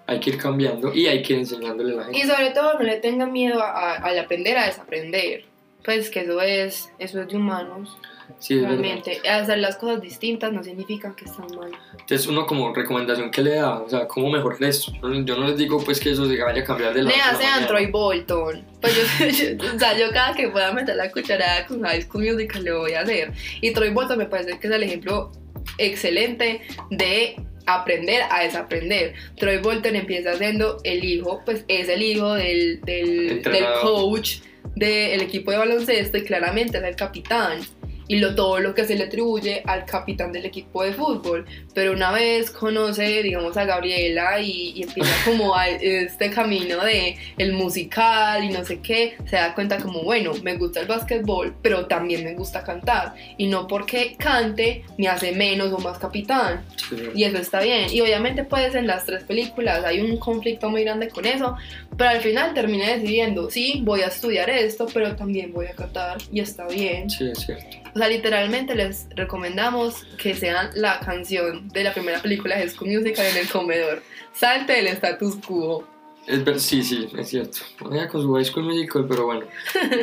hay 0.06 0.20
que 0.20 0.30
ir 0.30 0.38
cambiando 0.38 0.92
y 0.92 1.06
hay 1.06 1.22
que 1.22 1.32
ir 1.34 1.38
enseñándole 1.40 1.92
a 1.94 1.96
la 1.96 2.04
gente. 2.04 2.18
Y 2.18 2.22
sobre 2.22 2.50
todo 2.50 2.74
no 2.74 2.80
le 2.82 2.96
tengan 2.96 3.32
miedo 3.32 3.62
a- 3.62 3.94
al 3.96 4.18
aprender 4.18 4.58
a 4.58 4.66
desaprender. 4.66 5.44
Pues 5.84 6.10
que 6.10 6.20
eso 6.20 6.40
es, 6.40 6.90
eso 6.98 7.20
es 7.22 7.28
de 7.28 7.36
humanos, 7.36 7.96
Sí, 8.38 8.60
realmente. 8.60 9.20
Hacer 9.28 9.58
las 9.58 9.76
cosas 9.76 10.00
distintas 10.00 10.52
no 10.52 10.62
significa 10.62 11.14
que 11.16 11.24
están 11.24 11.46
mal. 11.56 11.70
Entonces, 11.92 12.26
uno 12.26 12.46
como 12.46 12.74
recomendación 12.74 13.30
que 13.30 13.42
le 13.42 13.54
da, 13.56 13.80
o 13.80 13.88
sea, 13.88 14.06
¿cómo 14.08 14.30
mejorar 14.30 14.62
esto? 14.64 14.92
Yo 15.00 15.08
no- 15.08 15.24
yo 15.24 15.36
no 15.36 15.46
les 15.48 15.56
digo 15.56 15.82
pues 15.84 16.00
que 16.00 16.10
eso 16.10 16.26
se 16.28 16.42
vaya 16.42 16.62
a 16.62 16.64
cambiar 16.64 16.92
de 16.94 17.02
la 17.02 17.10
Le 17.10 17.16
hace. 17.16 17.66
Troy 17.66 17.86
Bolton. 17.90 18.64
Pues 18.80 18.94
yo, 18.96 19.26
yo- 19.58 19.74
o 19.74 19.78
sea, 19.78 19.96
yo 19.98 20.10
cada 20.12 20.34
que 20.34 20.48
pueda 20.48 20.72
meter 20.72 20.96
la 20.96 21.10
cucharada 21.10 21.66
con 21.66 21.82
High 21.82 22.02
School 22.02 22.24
Musical 22.32 22.64
lo 22.64 22.80
voy 22.80 22.92
a 22.94 23.00
hacer. 23.00 23.32
Y 23.60 23.72
Troy 23.72 23.90
Bolton 23.90 24.18
me 24.18 24.26
parece 24.26 24.58
que 24.58 24.66
es 24.66 24.72
el 24.72 24.82
ejemplo 24.82 25.32
excelente 25.78 26.60
de 26.90 27.36
aprender 27.66 28.22
a 28.30 28.42
desaprender. 28.42 29.14
Troy 29.36 29.58
Bolton 29.58 29.94
empieza 29.96 30.36
siendo 30.36 30.78
el 30.84 31.04
hijo, 31.04 31.40
pues 31.44 31.64
es 31.68 31.88
el 31.88 32.02
hijo 32.02 32.34
del, 32.34 32.80
del, 32.82 33.42
del 33.42 33.64
coach 33.82 34.38
del 34.74 35.20
equipo 35.20 35.50
de 35.50 35.58
baloncesto 35.58 36.18
y 36.18 36.24
claramente 36.24 36.78
es 36.78 36.84
el 36.84 36.96
capitán. 36.96 37.60
Y 38.08 38.16
lo, 38.16 38.34
todo 38.34 38.58
lo 38.60 38.74
que 38.74 38.84
se 38.84 38.96
le 38.96 39.04
atribuye 39.04 39.62
al 39.66 39.84
capitán 39.84 40.32
del 40.32 40.46
equipo 40.46 40.82
de 40.82 40.92
fútbol. 40.92 41.46
Pero 41.74 41.92
una 41.92 42.12
vez 42.12 42.50
conoce, 42.50 43.22
digamos, 43.22 43.56
a 43.56 43.64
Gabriela 43.64 44.40
y, 44.40 44.72
y 44.76 44.82
empieza 44.82 45.12
como 45.24 45.54
a 45.54 45.68
este 45.68 46.30
camino 46.30 46.82
de 46.84 47.16
el 47.38 47.52
musical 47.52 48.44
y 48.44 48.50
no 48.50 48.64
sé 48.64 48.80
qué, 48.80 49.16
se 49.26 49.36
da 49.36 49.54
cuenta 49.54 49.78
como, 49.78 50.02
bueno, 50.02 50.32
me 50.42 50.56
gusta 50.56 50.80
el 50.80 50.86
básquetbol, 50.86 51.54
pero 51.62 51.86
también 51.86 52.24
me 52.24 52.34
gusta 52.34 52.62
cantar. 52.62 53.14
Y 53.36 53.46
no 53.46 53.66
porque 53.66 54.16
cante 54.18 54.84
me 54.98 55.08
hace 55.08 55.32
menos 55.32 55.72
o 55.72 55.78
más 55.78 55.98
capitán. 55.98 56.64
Sí. 56.88 56.96
Y 57.14 57.24
eso 57.24 57.38
está 57.38 57.60
bien. 57.60 57.86
Y 57.92 58.00
obviamente 58.00 58.44
pues 58.44 58.74
en 58.74 58.86
las 58.86 59.06
tres 59.06 59.24
películas 59.24 59.84
hay 59.84 60.00
un 60.00 60.16
conflicto 60.16 60.68
muy 60.70 60.84
grande 60.84 61.08
con 61.08 61.24
eso, 61.26 61.56
pero 61.96 62.10
al 62.10 62.20
final 62.20 62.54
termina 62.54 62.88
decidiendo, 62.88 63.50
sí, 63.50 63.80
voy 63.82 64.02
a 64.02 64.06
estudiar 64.06 64.50
esto, 64.50 64.86
pero 64.92 65.14
también 65.16 65.52
voy 65.52 65.66
a 65.66 65.72
cantar 65.72 66.18
y 66.32 66.40
está 66.40 66.66
bien. 66.66 67.08
Sí, 67.10 67.30
es 67.30 67.38
cierto. 67.38 67.81
O 67.94 67.98
sea, 67.98 68.08
literalmente 68.08 68.74
les 68.74 69.06
recomendamos 69.14 70.04
que 70.16 70.34
sean 70.34 70.70
la 70.74 71.00
canción 71.00 71.68
de 71.68 71.84
la 71.84 71.92
primera 71.92 72.20
película 72.20 72.56
de 72.56 72.68
School 72.68 72.90
Musical 72.90 73.26
en 73.26 73.36
el 73.36 73.48
comedor. 73.48 74.02
Salte 74.32 74.72
del 74.72 74.86
status 74.88 75.36
quo. 75.46 75.86
Es 76.26 76.44
ver, 76.44 76.60
sí, 76.60 76.82
sí, 76.82 77.08
es 77.18 77.28
cierto. 77.28 77.58
Vaya 77.80 78.08
con 78.08 78.22
su 78.22 78.32
High 78.32 78.44
School 78.44 78.66
Musical, 78.66 79.06
pero 79.08 79.26
bueno, 79.26 79.46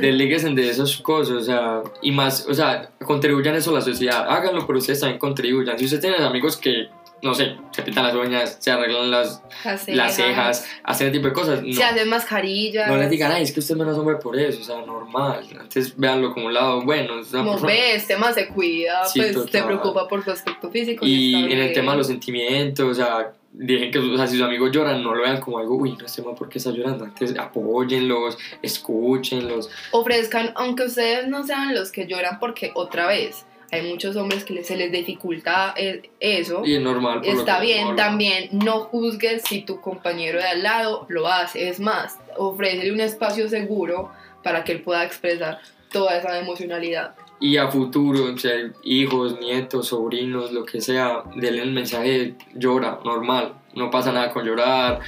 deléguense 0.02 0.50
de 0.50 0.70
esas 0.70 0.98
cosas, 0.98 1.38
o 1.38 1.42
sea, 1.42 1.82
y 2.02 2.12
más, 2.12 2.46
o 2.48 2.54
sea, 2.54 2.92
contribuyan 3.06 3.56
eso 3.56 3.72
a 3.72 3.76
la 3.76 3.82
sociedad, 3.82 4.26
háganlo, 4.30 4.68
pero 4.68 4.80
ustedes 4.80 5.00
también 5.00 5.18
contribuyan. 5.18 5.80
Si 5.80 5.86
ustedes 5.86 6.02
tienen 6.02 6.22
amigos 6.22 6.58
que 6.58 6.90
no 7.22 7.34
sé, 7.34 7.56
se 7.72 7.82
pintan 7.82 8.06
las 8.06 8.16
uñas, 8.16 8.58
se 8.60 8.72
arreglan 8.72 9.12
las, 9.12 9.44
Las 9.66 9.88
las 9.88 10.16
cejas, 10.16 10.66
hacen 10.84 11.08
ese 11.08 11.18
tipo 11.18 11.28
de 11.28 11.34
cosas. 11.34 11.62
No, 11.64 11.74
Se 11.74 11.84
hacen 11.84 12.10
mascarillas. 12.10 12.88
no 12.90 12.98
les 12.98 13.10
digan, 13.10 13.32
ay, 13.32 13.44
es 13.44 13.52
que 13.52 13.60
usted 13.60 13.76
es 13.76 13.80
menos 13.80 13.98
hombre 13.98 14.16
por 14.18 14.38
eso, 14.40 14.62
o 14.62 14.64
sea, 14.64 14.82
normal. 14.86 15.46
Antes 15.60 15.96
véanlo 15.98 16.34
como 16.34 16.48
un 16.48 16.54
lado 16.54 16.82
bueno. 16.82 17.20
es 17.20 17.28
Como 17.28 17.60
ves, 17.60 17.96
este 18.04 18.18
más 18.18 18.36
se 18.36 18.48
cuida, 18.48 19.06
Sí, 19.06 19.20
pues 19.20 19.34
total. 19.34 19.52
te 19.52 19.64
preocupa 19.64 20.08
por 20.08 20.24
su 20.24 20.32
aspecto 20.32 20.70
físico. 20.70 21.06
Y 21.06 21.36
en 21.52 21.60
el 21.60 21.74
tema 21.74 21.92
de 21.94 21.98
los 22.00 22.08
sentimientos, 22.08 22.88
o 22.90 22.94
sea, 22.94 23.34
dejen 23.52 23.92
que, 23.92 24.00
o 24.00 24.16
sea, 24.16 24.28
si 24.28 24.38
sus 24.38 24.46
amigos 24.46 24.72
lloran, 24.72 25.02
no 25.04 25.14
lo 25.16 25.24
vean 25.24 25.42
como 25.42 25.58
algo, 25.60 25.76
uy, 25.76 25.98
no 26.00 26.08
sé 26.08 26.22
más 26.22 26.38
por 26.38 26.50
qué 26.50 26.60
está 26.60 26.72
llorando. 26.72 27.06
Antes 27.06 27.38
apóyenlos, 27.38 28.38
escúchenlos. 28.62 29.70
Ofrezcan, 29.92 30.52
aunque 30.56 30.84
ustedes 30.84 31.28
no 31.28 31.46
sean 31.46 31.74
los 31.76 31.92
que 31.92 32.08
lloran, 32.08 32.40
porque 32.40 32.72
otra 32.76 33.08
vez 33.08 33.46
hay 33.72 33.88
muchos 33.88 34.16
hombres 34.16 34.44
que 34.44 34.64
se 34.64 34.76
les 34.76 34.92
dificulta 34.92 35.74
eh, 35.78 36.10
eso. 36.20 36.64
Y 36.66 36.76
es 36.76 36.82
normal. 36.82 37.22
por 37.22 37.28
Está 37.28 37.60
bien, 37.60 37.96
también 37.96 38.50
no 38.52 38.82
juzgues 38.82 39.44
si 39.44 39.62
tu 39.62 39.80
compañero 39.80 40.40
de 40.40 40.46
al 40.46 40.64
lado 40.64 41.06
lo 41.10 41.28
hace. 41.28 41.70
Es 41.70 41.80
más, 41.80 42.18
ofrécele 42.38 42.92
un 42.92 43.00
espacio 43.00 43.48
seguro 43.48 44.12
para 44.44 44.64
que 44.64 44.72
él 44.72 44.82
pueda 44.82 45.04
expresar 45.04 45.60
toda 45.92 46.18
esa 46.18 46.40
emocionalidad. 46.40 47.16
Y 47.40 47.58
a 47.58 47.70
futuro, 47.70 48.34
o 48.34 48.38
sea, 48.38 48.54
hijos, 48.84 49.40
nietos, 49.40 49.88
sobrinos, 49.88 50.52
lo 50.52 50.66
que 50.66 50.82
sea, 50.82 51.24
denle 51.36 51.62
el 51.62 51.72
mensaje 51.72 52.36
llora, 52.54 53.00
normal, 53.06 53.54
no 53.76 53.90
pasa 53.90 54.12
nada 54.12 54.32
con 54.32 54.46
llorar. 54.46 55.00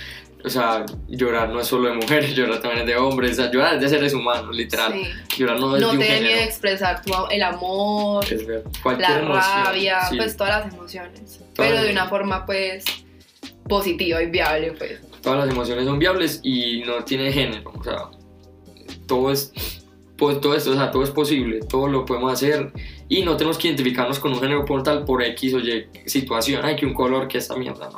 O 0.43 0.49
sea, 0.49 0.85
llorar 1.07 1.49
no 1.49 1.59
es 1.59 1.67
solo 1.67 1.89
de 1.89 1.95
mujeres, 1.95 2.35
llorar 2.35 2.61
también 2.61 2.81
es 2.81 2.87
de 2.87 2.97
hombres, 2.97 3.31
o 3.33 3.35
sea, 3.35 3.51
llorar 3.51 3.75
es 3.75 3.81
de 3.81 3.89
seres 3.89 4.13
humanos, 4.13 4.55
literal. 4.55 4.93
Sí. 4.93 5.37
Llorar 5.37 5.59
no 5.59 5.75
es 5.75 5.81
No 5.81 5.87
de 5.89 5.93
un 5.93 5.99
te 5.99 6.05
dé 6.05 6.19
miedo 6.19 6.27
género. 6.29 6.45
expresar 6.45 7.01
tu, 7.01 7.11
el 7.29 7.43
amor, 7.43 8.25
la 8.29 9.19
emoción, 9.19 9.27
rabia, 9.27 10.01
sí. 10.09 10.17
pues 10.17 10.35
todas 10.35 10.65
las 10.65 10.73
emociones. 10.73 11.39
Todas 11.53 11.71
pero 11.71 11.83
de 11.83 11.91
una 11.91 12.07
forma 12.07 12.45
pues 12.45 12.85
positiva 13.67 14.21
y 14.21 14.29
viable, 14.29 14.73
pues. 14.73 14.99
todas 15.21 15.45
las 15.45 15.49
emociones 15.49 15.85
son 15.85 15.99
viables 15.99 16.39
y 16.43 16.83
no 16.85 17.03
tiene 17.03 17.31
género, 17.31 17.71
o 17.77 17.83
sea, 17.83 18.09
todo 19.07 19.31
es 19.31 19.53
pues, 20.21 20.39
todo 20.39 20.53
esto, 20.53 20.69
o 20.69 20.73
sea, 20.75 20.91
todo 20.91 21.03
es 21.03 21.09
posible, 21.09 21.61
todo 21.61 21.87
lo 21.87 22.05
podemos 22.05 22.31
hacer 22.31 22.71
y 23.09 23.23
no 23.23 23.37
tenemos 23.37 23.57
que 23.57 23.69
identificarnos 23.69 24.19
con 24.19 24.31
un 24.31 24.39
género 24.39 24.65
por 24.65 24.83
tal 24.83 25.03
por 25.03 25.23
X 25.23 25.55
o 25.55 25.59
Y 25.59 25.87
situación, 26.05 26.63
hay 26.63 26.75
que 26.75 26.85
un 26.85 26.93
color 26.93 27.27
que 27.27 27.39
esta 27.39 27.55
mierda, 27.55 27.89
no. 27.89 27.97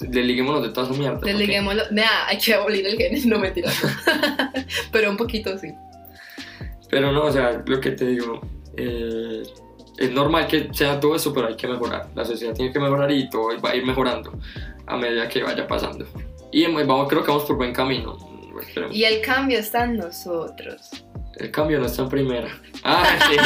Desliguémonos 0.00 0.62
de 0.62 0.68
toda 0.70 0.88
esa 0.88 0.98
mierda. 0.98 1.16
porque- 1.18 1.32
Desliguémoslo. 1.32 1.82
Nah, 1.92 2.26
hay 2.26 2.38
que 2.38 2.54
abolir 2.54 2.86
el 2.86 2.96
género, 2.96 3.22
no 3.28 3.38
mentira. 3.38 3.70
pero 4.92 5.10
un 5.10 5.16
poquito 5.16 5.56
sí. 5.58 5.72
Pero 6.90 7.12
no, 7.12 7.24
o 7.24 7.32
sea, 7.32 7.62
lo 7.66 7.80
que 7.80 7.90
te 7.92 8.06
digo, 8.06 8.40
eh, 8.76 9.42
es 9.98 10.10
normal 10.10 10.46
que 10.46 10.68
sea 10.72 10.98
todo 11.00 11.14
eso, 11.16 11.32
pero 11.32 11.48
hay 11.48 11.56
que 11.56 11.66
mejorar. 11.68 12.08
La 12.14 12.24
sociedad 12.24 12.54
tiene 12.54 12.72
que 12.72 12.78
mejorar 12.80 13.10
y 13.10 13.28
todo 13.30 13.48
va 13.60 13.70
a 13.70 13.76
ir 13.76 13.84
mejorando 13.84 14.38
a 14.86 14.96
medida 14.96 15.28
que 15.28 15.42
vaya 15.42 15.66
pasando. 15.66 16.06
Y 16.52 16.64
vamos, 16.66 17.08
creo 17.08 17.22
que 17.22 17.28
vamos 17.30 17.44
por 17.44 17.56
buen 17.56 17.72
camino. 17.72 18.16
Esperemos. 18.60 18.94
Y 18.96 19.04
el 19.04 19.20
cambio 19.20 19.58
está 19.58 19.84
en 19.84 19.96
nosotros. 19.96 21.04
El 21.36 21.50
cambio 21.50 21.80
no 21.80 21.86
está 21.86 22.02
en 22.02 22.08
primera. 22.08 22.48
Ah, 22.84 23.18
sí. 23.28 23.36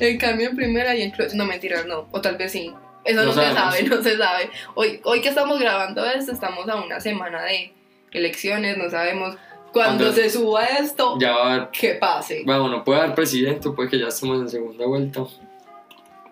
El 0.00 0.18
cambio 0.18 0.48
en 0.50 0.56
primera 0.56 0.94
y 0.96 1.02
en... 1.02 1.12
No, 1.34 1.44
mentira, 1.44 1.84
no. 1.84 2.08
O 2.10 2.20
tal 2.20 2.36
vez 2.36 2.50
sí. 2.52 2.72
Eso 3.04 3.20
no, 3.20 3.26
No 3.26 3.32
se 3.32 3.52
sabe, 3.52 3.82
no 3.88 4.02
se 4.02 4.16
sabe. 4.16 4.50
Hoy, 4.74 5.00
hoy 5.04 5.20
que 5.20 5.28
estamos 5.30 5.58
grabando 5.58 6.04
esto, 6.04 6.32
estamos 6.32 6.68
a 6.68 6.76
una 6.76 7.00
semana 7.00 7.42
de 7.44 7.72
elecciones, 8.12 8.76
no 8.76 8.90
sabemos 8.90 9.36
cuándo 9.72 10.04
¿Cuándo? 10.04 10.12
se 10.12 10.28
suba 10.30 10.64
esto, 10.64 11.16
ya 11.20 11.32
va 11.32 11.42
a 11.50 11.54
haber. 11.54 11.68
que 11.70 11.94
pase. 11.94 12.42
Bueno, 12.44 12.68
no 12.68 12.82
puede 12.84 13.00
haber 13.00 13.14
presidente, 13.14 13.70
puede 13.70 13.88
que 13.88 13.98
ya 13.98 14.08
estemos 14.08 14.40
en 14.40 14.48
segunda 14.48 14.84
vuelta. 14.86 15.22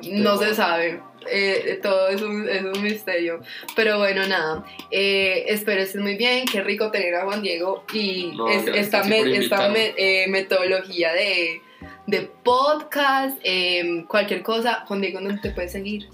No 0.02 0.36
se 0.38 0.54
sabe. 0.54 1.00
Eh, 1.30 1.80
todo 1.82 2.08
es 2.08 2.22
un, 2.22 2.48
es 2.48 2.62
un 2.62 2.82
misterio. 2.82 3.40
Pero 3.74 3.98
bueno, 3.98 4.26
nada. 4.28 4.64
Eh, 4.90 5.44
espero 5.48 5.82
estés 5.82 6.00
muy 6.00 6.16
bien. 6.16 6.44
Qué 6.46 6.62
rico 6.62 6.90
tener 6.92 7.14
a 7.16 7.24
Juan 7.24 7.42
Diego 7.42 7.84
y 7.92 8.32
No, 8.36 8.48
es- 8.48 8.66
esta, 8.68 9.02
me- 9.04 9.36
esta 9.36 9.68
me- 9.68 9.92
eh, 9.96 10.26
metodología 10.28 11.12
de, 11.12 11.60
de 12.06 12.20
podcast, 12.22 13.36
eh, 13.42 14.04
cualquier 14.08 14.42
cosa. 14.42 14.84
Juan 14.86 15.00
Diego, 15.00 15.20
¿dónde 15.20 15.40
te 15.40 15.50
puedes 15.50 15.72
seguir? 15.72 16.06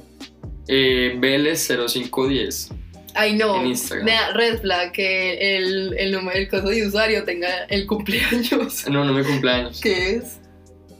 Eh, 0.68 1.14
Vélez 1.18 1.66
0510. 1.68 2.70
Ay, 3.14 3.34
no. 3.34 3.60
En 3.60 3.66
Instagram. 3.66 4.06
Me 4.06 4.12
da 4.12 4.32
red 4.32 4.60
flag 4.60 4.92
que 4.92 5.56
el, 5.56 5.94
el 5.98 6.12
número, 6.12 6.36
el 6.38 6.48
coso 6.48 6.68
de 6.68 6.86
usuario 6.86 7.22
tenga 7.24 7.64
el 7.68 7.86
cumpleaños. 7.86 8.88
No, 8.88 9.04
no 9.04 9.12
mi 9.12 9.22
cumpleaños. 9.22 9.80
¿Qué 9.80 10.16
es? 10.16 10.38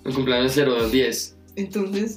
Mi 0.04 0.12
cumpleaños 0.12 0.56
es 0.56 0.64
0210. 0.64 1.36
Entonces, 1.56 2.16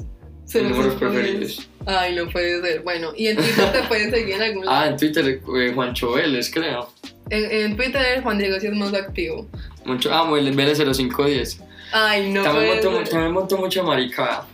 Mis 0.54 0.64
números 0.64 0.96
0510. 0.96 1.00
preferidos. 1.00 1.70
Ay, 1.86 2.16
no 2.16 2.30
puede 2.30 2.62
ser. 2.62 2.82
Bueno, 2.84 3.12
y 3.16 3.28
en 3.28 3.38
Twitter 3.38 3.72
te 3.72 3.82
pueden 3.88 4.12
seguir 4.12 4.36
en 4.36 4.42
algún 4.42 4.66
lado. 4.66 4.78
Ah, 4.78 4.88
en 4.88 4.98
Twitter, 4.98 5.26
eh, 5.58 5.72
Juancho 5.74 6.12
Vélez, 6.14 6.52
creo. 6.54 6.92
En, 7.30 7.52
en 7.72 7.76
Twitter 7.78 8.22
Juan 8.24 8.38
Diego 8.38 8.60
sí 8.60 8.68
es 8.68 8.74
más 8.74 8.94
activo. 8.94 9.48
Mucho, 9.86 10.14
ah, 10.14 10.30
Vélez 10.32 10.56
Vélez 10.56 10.78
0510. 10.78 11.62
Ay, 11.94 12.30
no 12.32 12.44
también, 12.44 12.82
ser. 12.82 13.10
también 13.10 13.32
monto 13.32 13.58
mucha 13.58 13.82
maricada. 13.84 14.46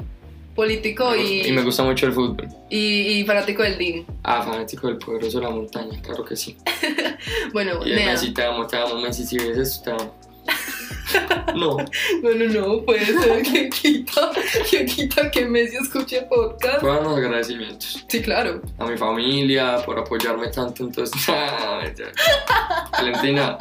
Político 0.55 1.15
y, 1.15 1.47
Y 1.47 1.51
me 1.51 1.63
gusta 1.63 1.83
mucho 1.83 2.05
el 2.05 2.13
fútbol. 2.13 2.47
y, 2.69 3.19
y 3.19 3.23
fanático 3.25 3.63
del 3.63 3.77
DIM. 3.77 4.05
Ah, 4.23 4.43
fanático 4.43 4.87
del 4.87 4.97
poderoso 4.97 5.39
de 5.39 5.45
la 5.45 5.49
montaña, 5.51 5.99
claro 6.01 6.23
que 6.23 6.35
sí. 6.35 6.55
Bueno, 7.53 7.85
Y. 7.85 7.93
Messi 7.93 8.33
te 8.33 8.43
amo, 8.43 8.67
te 8.67 8.77
amo, 8.77 8.95
Messi, 8.99 9.25
si 9.25 9.37
ves 9.37 9.57
esto, 9.57 9.83
te 9.83 9.91
amo. 10.03 10.15
No, 11.55 11.77
No, 11.77 12.29
no, 12.35 12.45
no, 12.45 12.81
puede 12.83 13.05
ser 13.05 13.43
que 13.43 13.69
quita, 13.69 14.31
que 14.71 14.85
quita 14.85 15.29
que 15.29 15.45
Messi 15.45 15.77
escuche 15.77 16.21
podcast. 16.23 16.79
todos 16.79 17.03
los 17.03 17.17
agradecimientos. 17.17 18.03
Sí, 18.07 18.21
claro. 18.21 18.61
A 18.79 18.85
mi 18.85 18.97
familia 18.97 19.77
por 19.85 19.99
apoyarme 19.99 20.47
tanto, 20.47 20.83
entonces. 20.83 21.21
Valentina, 22.91 23.57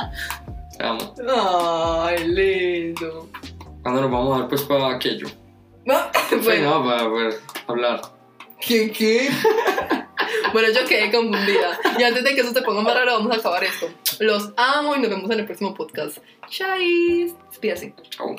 te 0.78 0.84
amo. 0.84 1.14
Ay, 1.28 2.26
lindo. 2.28 3.28
¿Cuándo 3.82 4.00
nos 4.02 4.10
vamos 4.10 4.36
a 4.36 4.40
ver 4.40 4.48
pues 4.48 4.62
para 4.62 4.94
aquello? 4.94 5.26
Bueno, 5.84 6.10
Pues 6.42 6.60
no, 6.62 6.84
para 6.84 7.04
poder 7.08 7.40
hablar. 7.66 8.02
¿qué, 8.60 8.90
qué? 8.92 9.28
Bueno, 10.52 10.68
yo 10.68 10.86
quedé 10.86 11.10
confundida. 11.10 11.78
Y 11.98 12.02
antes 12.02 12.24
de 12.24 12.34
que 12.34 12.42
eso 12.42 12.52
te 12.52 12.62
ponga 12.62 12.82
más 12.82 12.94
raro, 12.94 13.12
vamos 13.14 13.32
a 13.34 13.38
acabar 13.40 13.64
esto. 13.64 13.88
Los 14.20 14.52
amo 14.56 14.94
y 14.96 15.00
nos 15.00 15.10
vemos 15.10 15.30
en 15.30 15.40
el 15.40 15.46
próximo 15.46 15.74
podcast. 15.74 16.18
Chais. 16.48 17.34
Despídase. 17.50 17.94
Chao. 18.10 18.36